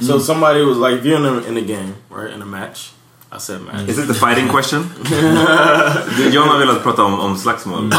[0.00, 2.92] So somebody was like, if you're in a, in a game, right, in a match.
[3.32, 3.88] I said match.
[3.88, 4.82] Is it the fighting question?
[6.32, 7.90] John har velat prata om, om slagsmål.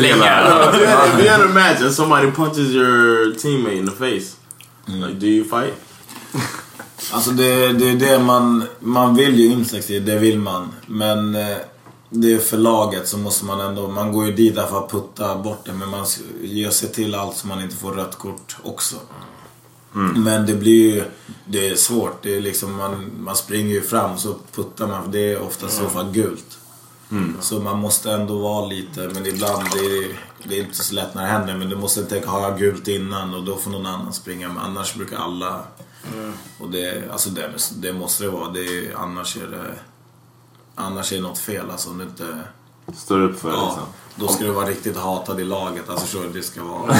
[0.00, 0.14] Länge.
[0.14, 4.36] if, you're, in a match and somebody punches your teammate in the face,
[4.86, 5.74] like, do you fight?
[7.12, 10.74] Alltså det, det är det man, man vill ju i, det vill man.
[10.86, 11.56] Men eh,
[12.10, 15.36] det är för laget så måste man ändå, man går ju dit för att putta
[15.36, 16.06] bort det men man
[16.42, 18.96] gör sig till allt så man inte får rött kort också.
[19.92, 21.04] Men det blir ju,
[21.46, 22.22] det är svårt.
[22.22, 25.68] Det är liksom, man, man springer ju fram så puttar man, för det är ofta
[25.68, 26.58] så fall gult.
[27.40, 31.14] Så man måste ändå vara lite, men ibland det är det är inte så lätt
[31.14, 31.56] när det händer.
[31.56, 34.48] Men du måste tänka, har jag gult innan och då får någon annan springa.
[34.48, 35.64] Men annars brukar alla...
[36.58, 38.48] Och det, alltså det, det måste det vara.
[38.48, 39.74] Det annars är det...
[40.74, 41.90] Annars är det något fel alltså.
[41.90, 42.38] Om du inte...
[42.96, 43.84] Står upp för Ja, liksom.
[44.16, 45.90] Då ska du vara riktigt hatad i laget.
[45.90, 46.96] Alltså så det ska vara.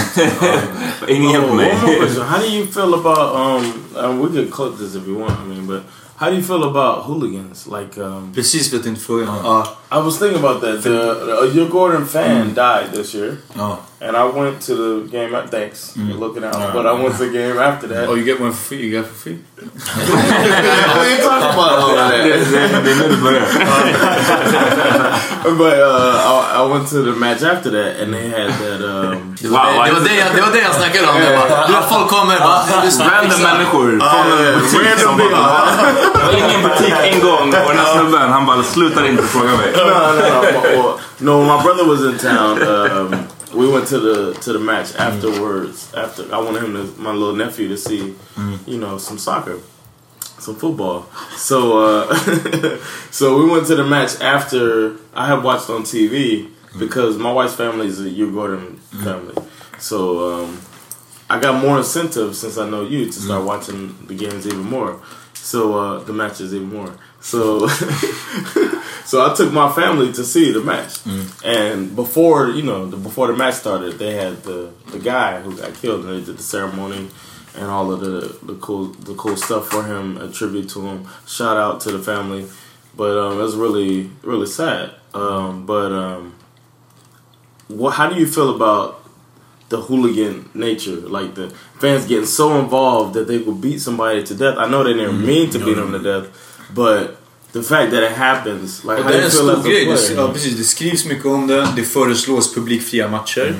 [1.08, 1.74] Ingen hjälp mig.
[2.28, 4.18] How do you feel about um?
[4.20, 5.32] we could clip this if you want.
[5.44, 5.82] I mean, but
[6.22, 7.66] how do you feel about hooligans?
[7.66, 9.28] Like um, Precis vet inte frågan.
[9.44, 9.66] Ja.
[9.92, 10.82] I was thinking about that.
[10.82, 13.78] The, the your Gordon fan died this year, Ja.
[14.00, 15.34] and I went to the game.
[15.34, 16.72] uh, Thanks for looking out, Yeah.
[16.74, 18.08] but I went to the game after that.
[18.08, 19.38] Oh, you get one for free, you get for free.
[19.56, 22.50] we ain't talking about all of Det, that.
[22.52, 23.46] det, det är nu det börjar.
[25.58, 25.84] but uh,
[26.24, 28.80] I, I went to the match after that, and they had that.
[28.82, 31.16] Um, Det var, det, det, var det, jag, det var det jag snackade om.
[31.22, 32.62] Jag bara, du folk kommer bara,
[33.10, 35.18] Random människor från en butik som.
[35.18, 35.28] Det
[36.24, 39.72] var ingen butik en gång och den här snubben han bara slutar inte fråga mig.
[39.76, 40.42] no, no, no.
[40.62, 43.16] Well, no, when my brother was in town, um,
[43.54, 45.94] we went to the to the match afterwards.
[45.94, 48.14] After I wanted him to, my little nephew, to see,
[48.66, 49.58] you know, some soccer,
[50.38, 51.04] some football.
[51.36, 52.16] So, uh,
[53.10, 56.48] so we went to the match after I had watched on TV
[56.78, 59.34] because my wife's family is a Hugh Gordon family.
[59.78, 60.60] So um,
[61.28, 65.00] I got more incentive since I know you to start watching the games even more.
[65.34, 66.94] So uh, the matches even more.
[67.20, 67.66] So
[69.04, 71.00] so I took my family to see the match.
[71.44, 75.56] And before you know, the, before the match started, they had the the guy who
[75.56, 77.08] got killed, and they did the ceremony
[77.54, 81.06] and all of the the cool the cool stuff for him, a tribute to him.
[81.26, 82.46] Shout out to the family.
[82.94, 84.94] But um, it was really really sad.
[85.14, 86.34] Um, but um,
[87.78, 87.94] what?
[87.94, 89.02] How do you feel about
[89.72, 91.48] the hooligan nature, like the
[91.80, 94.56] fans getting so involved that they will beat somebody to death.
[94.58, 95.26] I know they didn't mm-hmm.
[95.26, 96.26] mean to beat them to death,
[96.74, 97.16] but
[97.52, 99.52] the fact that it happens, like Och how det do är you en feel stor
[99.52, 99.84] as a grej.
[99.84, 100.20] Det, player?
[100.20, 101.68] ja, precis, det skrivs mycket om det.
[101.76, 103.54] Det föreslås publikfria matcher.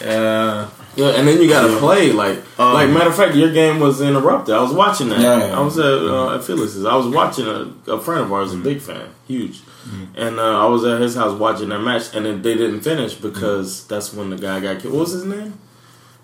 [0.00, 0.58] Eh, mm-hmm.
[0.58, 0.64] uh,
[0.96, 4.00] Yeah, and then you gotta play like um, like matter of fact, your game was
[4.00, 4.54] interrupted.
[4.54, 5.20] I was watching that.
[5.20, 5.58] Yeah, yeah.
[5.58, 6.38] I was at, uh, mm-hmm.
[6.38, 6.86] at Felix's.
[6.86, 10.08] I was watching a, a friend of ours, a big fan, huge, Mm.
[10.16, 13.86] and uh, I was at his house watching that match, and they didn't finish because
[13.86, 14.94] that's when the guy got killed.
[14.94, 15.58] What was his name?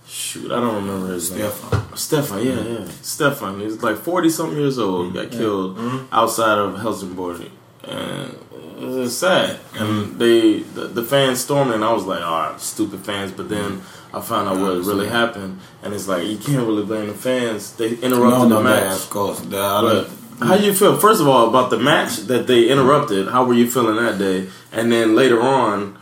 [0.06, 1.48] Shoot, I don't remember his name.
[1.50, 1.96] Stefan.
[1.96, 3.60] Stefan, yeah, yeah, Stefan.
[3.60, 5.14] He's like forty something years old.
[5.14, 5.78] Got killed
[6.10, 7.48] outside of Helsingborg,
[7.84, 8.36] and
[8.78, 9.60] it's sad.
[9.74, 13.48] And they, the, the fans stormed, and I was like, "All right, stupid fans." But
[13.48, 13.80] then
[14.12, 17.72] I found out what really happened, and it's like you can't really blame the fans.
[17.76, 18.82] They interrupted No, the match.
[18.82, 19.40] yeah, of course.
[19.40, 20.08] But
[20.46, 20.96] how you feel?
[20.96, 23.28] First of all, about the match that they interrupted.
[23.28, 24.48] How were you feeling that day?
[24.72, 25.96] And then later on,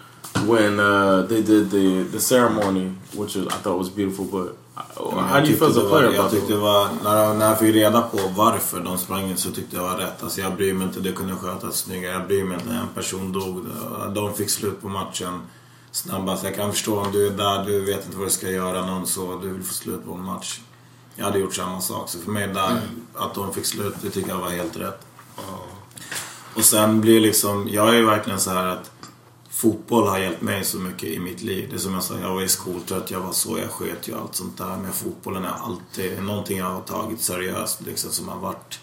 [0.47, 4.25] when uh, they did the the ceremony, which was, I thought was beautiful.
[4.25, 7.59] But uh, how do you feel as a player Jag tyckte var, när, när jag
[7.59, 10.23] fick reda på varför de sprang så tyckte jag var rätt.
[10.23, 12.13] Alltså jag bryr mig inte, det kunde skötas snyggare.
[12.13, 13.65] Jag bryr mig inte, en person dog.
[14.15, 15.41] De fick slut på matchen
[15.93, 16.45] snabbast.
[16.45, 19.07] Jag kan förstå om du är där, du vet inte vad du ska göra, någon
[19.07, 20.61] så, du vill få slut på en match.
[21.17, 22.09] Jag hade gjort samma sak.
[22.09, 22.81] Så för mig där,
[23.15, 25.07] att de fick slut, det tycker jag var helt rätt.
[26.55, 28.91] Och sen blir liksom, jag är ju verkligen så här att
[29.51, 31.67] fotboll har hjälpt mig så mycket i mitt liv.
[31.71, 34.19] Det är som jag sa, jag var i skoltrött, jag var så, jag sket ju
[34.19, 34.77] allt sånt där.
[34.77, 38.81] Men fotbollen är alltid någonting jag har tagit seriöst liksom som har varit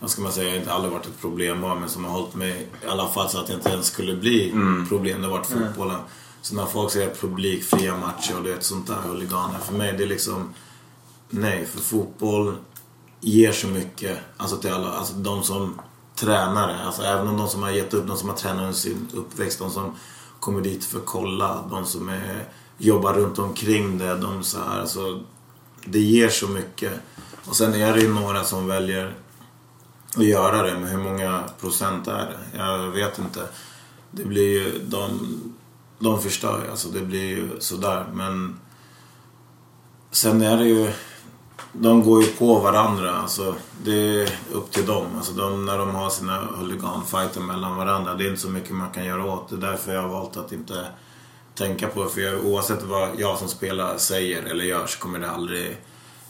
[0.00, 2.68] vad ska man säga, inte aldrig varit ett problem bara, men som har hållit mig
[2.84, 4.52] i alla fall så att det inte ens skulle bli
[4.88, 5.20] problem.
[5.20, 6.00] Det har varit fotbollen.
[6.42, 9.58] Så när folk säger publikfria matcher och det är sånt där huliganer.
[9.58, 10.54] För mig det är liksom,
[11.30, 12.56] nej, för fotboll
[13.20, 14.18] ger så mycket.
[14.36, 15.80] Alltså till alla, alltså de som
[16.14, 19.08] tränare, alltså även om de som har gett upp, de som har tränat under sin
[19.14, 19.94] uppväxt, de som
[20.40, 22.48] kommer dit för att kolla, de som är,
[22.78, 25.20] jobbar runt omkring det, de så här, alltså
[25.84, 26.92] det ger så mycket.
[27.48, 29.14] Och sen är det ju några som väljer
[30.16, 32.58] att göra det, men hur många procent är det?
[32.58, 33.40] Jag vet inte.
[34.10, 35.20] Det blir ju, de,
[35.98, 38.06] de förstör ju, alltså det blir ju sådär.
[38.12, 38.60] Men
[40.10, 40.92] sen är det ju,
[41.80, 43.12] de går ju på varandra.
[43.12, 43.54] Alltså,
[43.84, 45.06] det är upp till dem.
[45.16, 48.14] Alltså, de, när de har sina huliganfighter mellan varandra.
[48.14, 49.48] Det är inte så mycket man kan göra åt.
[49.48, 50.86] Det är därför jag har valt att inte
[51.54, 52.10] tänka på det.
[52.10, 55.76] För jag, oavsett vad jag som spelare säger eller gör så kommer det aldrig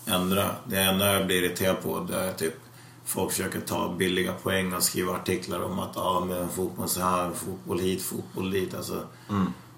[0.06, 0.44] ändra.
[0.64, 2.54] Det enda jag blir irriterad på det är typ
[3.04, 7.30] folk försöker ta billiga poäng och skriva artiklar om att ah, men fotboll så här,
[7.34, 8.74] fotboll hit, fotboll dit.
[8.74, 9.02] Alltså,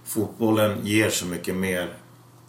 [0.04, 1.94] Fotbollen ger så mycket mer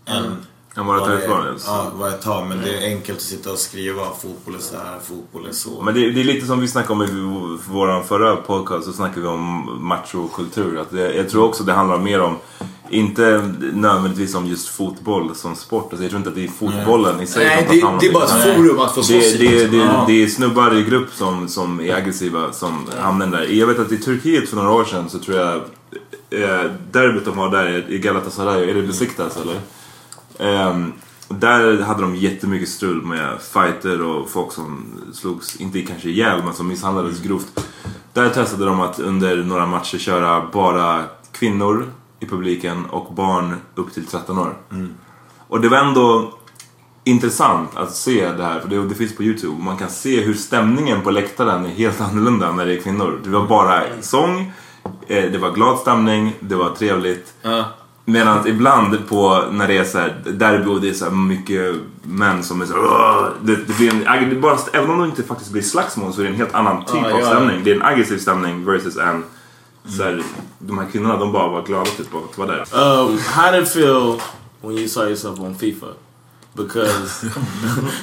[0.05, 0.45] än
[0.77, 1.59] Än vad det tar ifrån.
[1.65, 2.45] Ja, vad jag tar.
[2.45, 5.81] Men det är enkelt att sitta och skriva fotboll är så här, fotboll är så.
[5.81, 7.07] Men det, det är lite som vi snackade om i
[7.69, 10.79] vår förra podcast, så snackade vi om machokultur.
[10.79, 12.35] Att det, jag tror också det handlar mer om,
[12.89, 15.83] inte nödvändigtvis om just fotboll som sport.
[15.89, 18.23] Alltså jag tror inte att det är fotbollen i sig Nej, det, det är bara
[18.23, 19.47] ett forum att få slåss Det, i.
[19.59, 20.03] det, det, Ja.
[20.07, 23.43] det är snubbar i grupp som, som är aggressiva som hamnar där.
[23.45, 25.55] Jag vet att i Turkiet för några år sedan så tror jag
[26.29, 29.55] eh, derbyt de har där i Galatasaray, är det Besiktas eller?
[30.39, 30.93] Ehm,
[31.27, 36.53] där hade de jättemycket strul med fighter och folk som slogs, inte kanske ihjäl, men
[36.53, 37.67] som misshandlades grovt.
[38.13, 41.85] Där testade de att under några matcher köra bara kvinnor
[42.19, 44.57] i publiken och barn upp till 13 år.
[45.47, 46.33] Och det var ändå
[47.03, 49.63] intressant att se det här, för det, det finns på Youtube.
[49.63, 53.19] Man kan se hur stämningen på läktaren är helt annorlunda när det är kvinnor.
[53.23, 54.53] Det var bara sång,
[55.07, 57.33] eh, det var glad stämning, det var trevligt.
[57.41, 57.65] Ja.
[58.11, 62.43] Medan ibland på när det är så här derby och det är så mycket män
[62.43, 62.73] som är så
[63.41, 66.23] det, det blir en, det bara, Även om det inte faktiskt blir slagsmål så är
[66.23, 67.25] det en helt annan typ Ja, av ja.
[67.25, 67.63] stämning.
[67.63, 69.23] Det är en aggressiv stämning versus en
[69.85, 70.23] så här,
[70.59, 72.59] de här kvinnorna de bara var glada typ att vara där.
[72.59, 74.21] Um, how did it feel
[74.61, 75.87] when you saw yourself on FIFA?
[76.53, 77.25] Because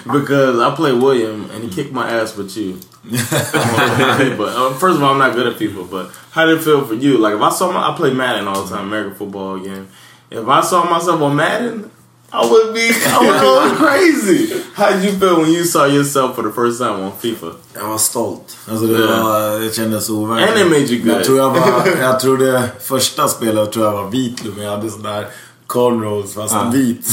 [0.12, 2.76] because I play William and he kicked my ass with you.
[4.38, 5.90] but uh, first of all, I'm not good at FIFA.
[5.90, 7.18] But how did it feel for you?
[7.18, 9.86] Like if I saw my, I play Madden all the time, American football game.
[10.30, 11.90] If I saw myself on Madden,
[12.30, 14.62] I would be, I would go crazy.
[14.74, 17.52] How did you feel when you saw yourself for the first time on FIFA?
[17.74, 18.56] Jag var stolt.
[18.70, 19.22] Alltså det, Ja.
[19.22, 20.50] var, det kändes overkligt.
[20.50, 21.16] And it made you good.
[21.16, 24.62] Jag tror jag var, jag tror det första spelet tror jag var vitlum.
[24.62, 25.26] Jag hade sån där
[25.66, 27.06] cornrows fast vit.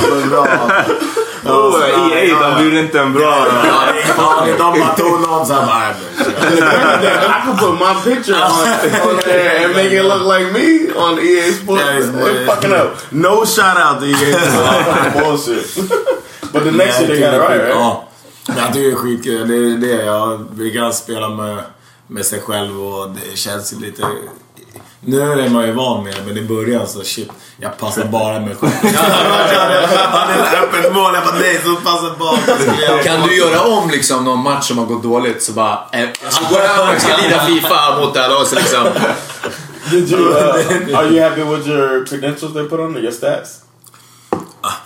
[0.00, 0.46] Så bra.
[1.44, 1.82] Oh,
[2.12, 3.46] EA, de blir inte en bra...
[4.58, 5.90] De bara tog någon såhär bara...
[7.28, 11.18] I could put my picture on, on there and make it look like me on
[11.18, 12.10] EA Sports.
[12.10, 13.12] They're fucking up.
[13.12, 15.46] No shout out to EA Sports.
[15.46, 15.90] Bullshit.
[16.52, 17.68] But the next year they got it right, right?
[17.68, 18.08] Ja.
[18.56, 19.48] Jag tycker det är skitkul.
[19.48, 20.04] Det är det.
[20.04, 21.62] Jag brukar spela med,
[22.06, 24.02] med sig själv och det känns lite...
[25.00, 27.30] Nu är man ju van med det, men i början så shit,
[27.60, 28.72] jag passar bara mig själv.
[29.94, 33.02] Han är öppet mål, jag bara nej, så passar bara.
[33.02, 35.78] Kan du göra om liksom någon match som har gått dåligt så bara...
[35.92, 38.84] Eh, jag ska gå hem och jag ska lira Fifa mot det här laget liksom.
[39.90, 43.60] Did you, uh, are you happy with your credentials they put on there, your stats?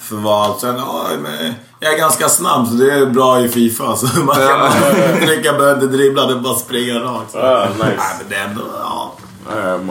[0.01, 0.61] För vad?
[0.61, 3.97] Sen, ja, men jag är ganska snabb så det är bra i Fifa.
[3.97, 7.33] Så man kan bara trycka, behöver inte dribbla, det är bara springa rakt.
[7.33, 7.39] Så.
[7.39, 7.79] Ah, nice.
[7.85, 9.02] Nej, men det är ändå, ja.
[9.45, 9.87] Bad.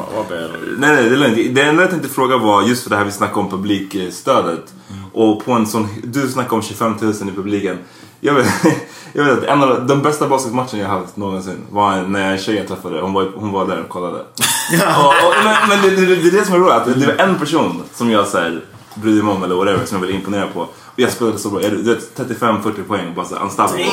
[0.77, 1.55] Nej, nej, det är lugnt.
[1.55, 4.73] Det enda jag tänkte fråga var just för det här vi snackade om publikstödet.
[5.13, 7.77] Och på en sån, du snackade om 25 000 i publiken.
[8.19, 8.47] Jag vet,
[9.13, 12.55] jag vet att en av de bästa basketmatchen jag haft någonsin var när en tjej
[12.55, 14.19] jag träffade, hon var, hon var där och kollade.
[14.19, 17.25] och, och, men men det, det, det är det som är roligt, att det var
[17.25, 18.61] en person som jag så här,
[18.95, 20.59] brydde mig om eller whatever, som jag ville imponera på.
[20.61, 23.83] Och jag spelade så bra, jag, du vet 35-40 poäng, bara såhär unstoppable.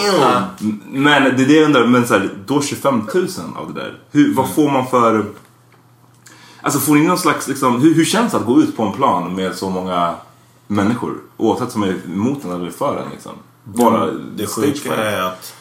[0.92, 3.98] Men det är det jag undrar, men så här, då 25 000 av det där.
[4.12, 5.24] Hur, vad får man för...
[6.62, 8.92] Alltså får ni någon slags, liksom, hur, hur känns det att gå ut på en
[8.92, 10.14] plan med så många
[10.66, 11.14] människor?
[11.36, 13.32] Oavsett som är emot en eller för en liksom.
[13.64, 15.54] Bara Det stage sjuka är att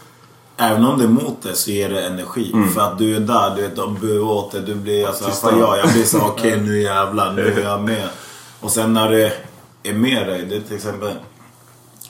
[0.57, 2.55] även om det är emot det så ger det energi.
[2.73, 4.61] För att du är där, du vet, de buar åt det.
[4.61, 8.09] Du blir alltså, för jag, jag blir så okej nu jävlar, nu är jag med.
[8.59, 9.33] Och sen när det
[9.83, 11.13] är med dig, det är till exempel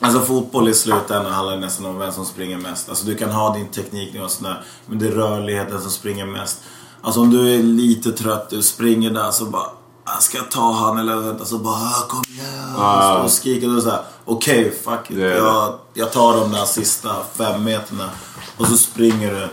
[0.00, 2.88] Alltså fotboll i slutändan handlar nästan om vem som springer mest.
[2.88, 6.62] Alltså du kan ha din teknik och sådär, men det är rörligheten som springer mest.
[7.02, 9.66] Alltså om du är lite trött, du springer där så bara
[10.04, 11.44] "Ah, Ska jag ta han eller vänta?
[11.44, 12.74] Så bara "Ah, kom igen.
[12.78, 13.18] Ah.
[13.22, 14.02] Och skriker du såhär.
[14.24, 15.16] Okej, fuck it.
[15.16, 15.22] Det.
[15.36, 18.10] Jag, jag tar de där sista fem meterna.
[18.56, 19.44] Och så springer du.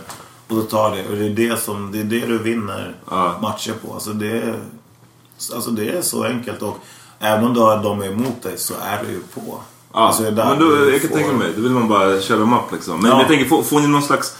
[0.56, 1.08] Och så tar det.
[1.10, 3.38] Och det är det, som, det, är det du vinner Ja.
[3.41, 3.93] matcher på.
[3.93, 4.60] Alltså det, är,
[5.56, 6.62] alltså det är så enkelt.
[6.62, 6.78] Och
[7.20, 9.60] även om du har dem emot dig så är du ju på.
[9.93, 12.39] Ja, Alltså, men då, du jag kan får- tänka mig, då vill man bara köra
[12.39, 13.00] dem upp liksom.
[13.02, 13.18] Men Ja.
[13.20, 14.36] jag tänker, får, får ni någon slags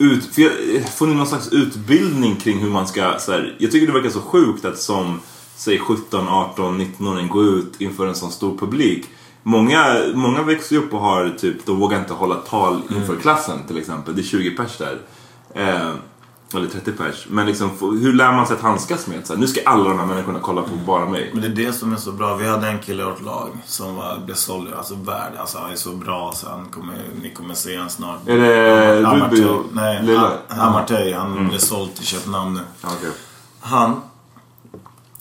[0.00, 0.52] ut, för jag,
[0.94, 4.10] får ni någon slags utbildning kring hur man ska, så här, jag tycker det verkar
[4.10, 5.20] så sjukt att som,
[5.56, 9.06] säg 17, 18, 19-åring gå ut inför en sån stor publik.
[9.42, 13.20] Många, många växer upp och har typ, de vågar inte hålla tal inför Mm.
[13.20, 14.14] klassen till exempel.
[14.14, 14.98] Det är 20 pers där.
[15.54, 15.94] Eh,
[16.54, 17.26] eller 30 pers.
[17.28, 19.26] Men liksom, hur lär man sig att handskas med?
[19.26, 21.30] Så här, Nu ska alla de här människorna kolla på bara mig.
[21.32, 22.34] Men det är det som är så bra.
[22.34, 25.32] Vi hade en kille i vårt lag som var, blev såld, alltså värd.
[25.38, 28.28] Alltså han är så bra så han kommer, ni kommer se honom snart.
[28.28, 30.32] Är det Ruby och nej, Lilla?
[30.48, 31.12] Amartey.
[31.14, 32.60] Han blev såld till Köpenhamn nu.
[32.82, 33.10] Okej.
[33.60, 34.00] Han,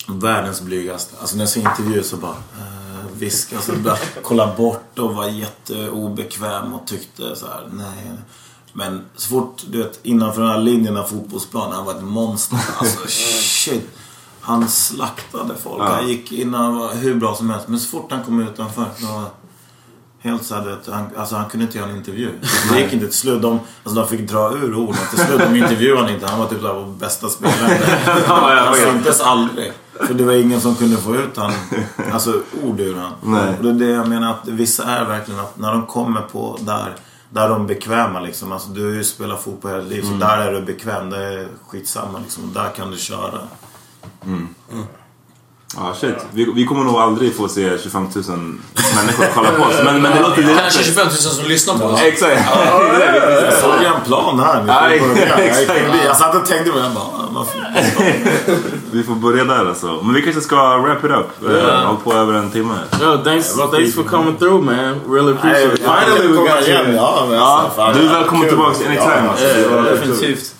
[0.07, 1.15] världens blygaste.
[1.21, 5.27] Alltså när jag ser intervjuer så bara uh, viska, så bara kolla bort och var
[5.27, 8.11] jätteobekväm och tyckte så här, nej.
[8.73, 12.59] Men så fort, du vet, innanför den här linjen av fotbollsplanen, han var ett monster.
[12.77, 13.89] Alltså shit.
[14.41, 15.83] Han slaktade folk.
[15.83, 17.67] Han gick innan han var hur bra som helst.
[17.67, 19.25] Men så fort han kom utanför, då var
[20.21, 22.31] Helt så här, han, alltså han kunde inte göra en intervju.
[22.71, 23.41] Det gick inte till slut.
[23.41, 25.01] De, alltså de fick dra ur orden.
[25.09, 26.27] Till slut de intervjuade han inte.
[26.27, 27.79] Han var typ där vår bästa spelare.
[28.25, 29.71] Han syntes aldrig.
[30.07, 31.51] För det var ingen som kunde få ut han,
[32.11, 33.11] alltså ord ur han.
[33.23, 33.57] Nej.
[33.57, 36.57] Och det är det jag menar att vissa är verkligen att när de kommer på
[36.61, 36.95] där,
[37.29, 38.51] där de är bekväma liksom.
[38.51, 40.05] Alltså du har ju spelat fotboll hela livet.
[40.05, 41.09] Så där är du bekväm.
[41.09, 42.53] Det är skitsamma liksom.
[42.53, 43.41] Där kan du köra.
[45.77, 46.15] Ja, shit.
[46.33, 48.23] Vi, vi kommer nog aldrig få se 25 000
[48.95, 49.75] människor kolla på oss.
[49.83, 50.41] Men, men det låter...
[50.41, 52.01] Det Kanske 25 000 som lyssnar på oss.
[52.01, 52.41] Exakt.
[53.45, 54.63] Jag såg en plan här.
[54.67, 56.03] Ja, Vi får börja.
[56.05, 56.83] Jag, satt och tänkte på det.
[56.83, 57.45] Jag bara, "Ah?
[58.91, 59.99] Vi får börja där alltså.
[60.03, 61.51] Men vi kanske ska wrap it up.
[61.51, 61.85] Yeah.
[61.87, 62.73] Håll på över en timme.
[63.01, 65.01] Yo, thanks, thanks for coming through, man.
[65.09, 65.79] Really appreciate it.
[65.79, 66.95] Finally, we got you.
[66.95, 69.29] Ja, alltså, fan, Du är välkommen tillbaka anytime.
[69.29, 69.45] Alltså.
[69.45, 70.55] Det var- Definitivt.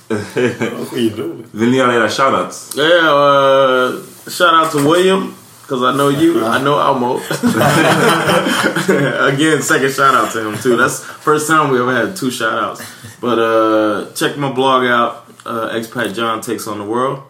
[0.92, 1.48] Skitroligt.
[1.52, 2.78] Vill ni göra era shoutouts?
[2.78, 3.92] Yeah, uh,
[4.30, 7.18] shout out to William, because I know you, I know Almo.
[9.34, 10.78] Again, second shout out to him, too.
[10.78, 12.82] That's first time we ever had two shout outs.
[13.20, 17.24] But uh, check my blog out, uh, Expat John Takes on the World,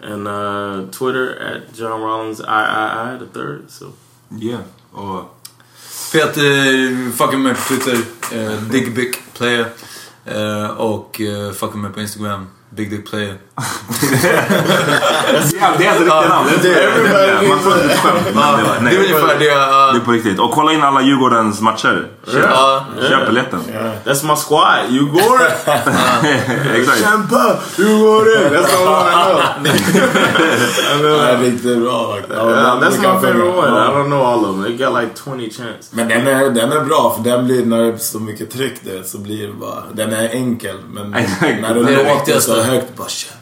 [0.00, 3.70] and uh, Twitter at John Rollins III, the third.
[3.70, 3.94] So.
[4.36, 4.64] Yeah.
[4.92, 5.30] or
[6.12, 7.98] Peter fucking på Twitter.
[8.32, 9.66] Uh, Big Player.
[10.24, 12.46] Eh, och uh, fucking på Instagram.
[12.70, 13.34] Big Dick Player.
[15.60, 16.48] Ja, det är alltså riktiga namn.
[16.62, 16.72] Det
[18.96, 19.44] är ungefär det.
[19.44, 20.38] Det är på riktigt.
[20.38, 22.06] Och kolla in alla Djurgårdens matcher.
[22.30, 23.60] Köp, biljetten.
[24.04, 24.78] That's my squad.
[25.12, 25.18] Go
[26.74, 27.00] Exakt.
[27.76, 28.50] Go there.
[28.50, 29.32] That's one I
[31.00, 31.16] know.
[31.16, 32.16] I är riktigt bra
[32.80, 33.74] that's my favorite one.
[33.74, 34.64] I don't know all of them.
[34.64, 35.92] They got like 20 chants.
[35.92, 38.84] Men den är, den är bra för den blir, när det är så mycket tryck
[38.84, 42.14] där så blir det bara, den är enkel men när du Det är det låter
[42.14, 42.52] viktigaste.
[42.58, 43.38] Så högt bara kämpa.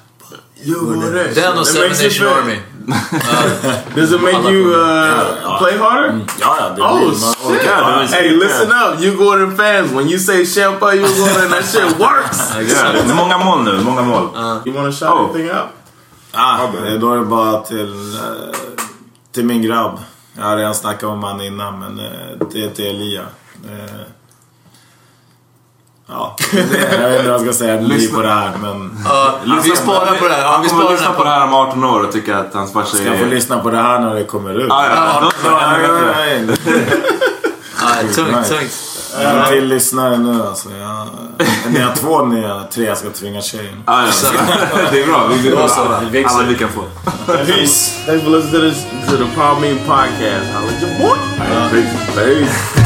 [0.64, 1.28] Go there.
[1.34, 2.58] Den och Seven Nation Army.
[3.94, 6.20] Does it make you uh, play harder?
[6.40, 7.46] Ja, ja, det Oh, blir, man shit.
[7.46, 8.00] orkar.
[8.00, 9.92] Det Hey, listen up, you Gordon fans.
[9.92, 13.14] When you say Champa, you Gordon, that shit works.
[13.14, 13.80] Många mål nu.
[13.84, 14.28] Många mål.
[14.66, 15.24] You want to shout Oh.
[15.24, 15.68] anything out?
[16.32, 16.58] Ah,
[17.00, 18.58] då är det bara till, eh,
[19.34, 19.98] till min grabb.
[20.38, 23.22] Jag har redan snackat om han innan men eh, det är till Elia.
[26.08, 28.16] Ja, Jag vet inte vad jag ska säga ny Lyssna.
[28.16, 28.98] på det här men...
[29.04, 30.44] Ja, vi sparar på det här.
[30.44, 31.44] Han vi kommer sparar lyssna på det här.
[31.44, 33.28] om 18 år och tycka att hans farsa Ska jag få är...
[33.28, 34.66] lyssna på det här när det kommer ut?
[34.68, 35.30] Ja.
[37.80, 38.72] Ja, tungt, tungt.
[39.20, 40.68] En till lyssnare nu alltså.
[40.80, 41.06] Jag,
[41.72, 43.82] ni har två nya, tre jag ska tvinga tjejen.
[43.86, 44.30] Ja, ja.
[44.92, 45.26] Det är bra.
[45.26, 46.82] Vi vill Då så, alla, det vi kan få.
[47.26, 48.06] Peace.
[48.06, 50.52] Thanks for listening to this to the Power Mean podcast.
[50.54, 51.18] Holla at your boy.
[51.70, 52.14] Peace.
[52.14, 52.85] Peace.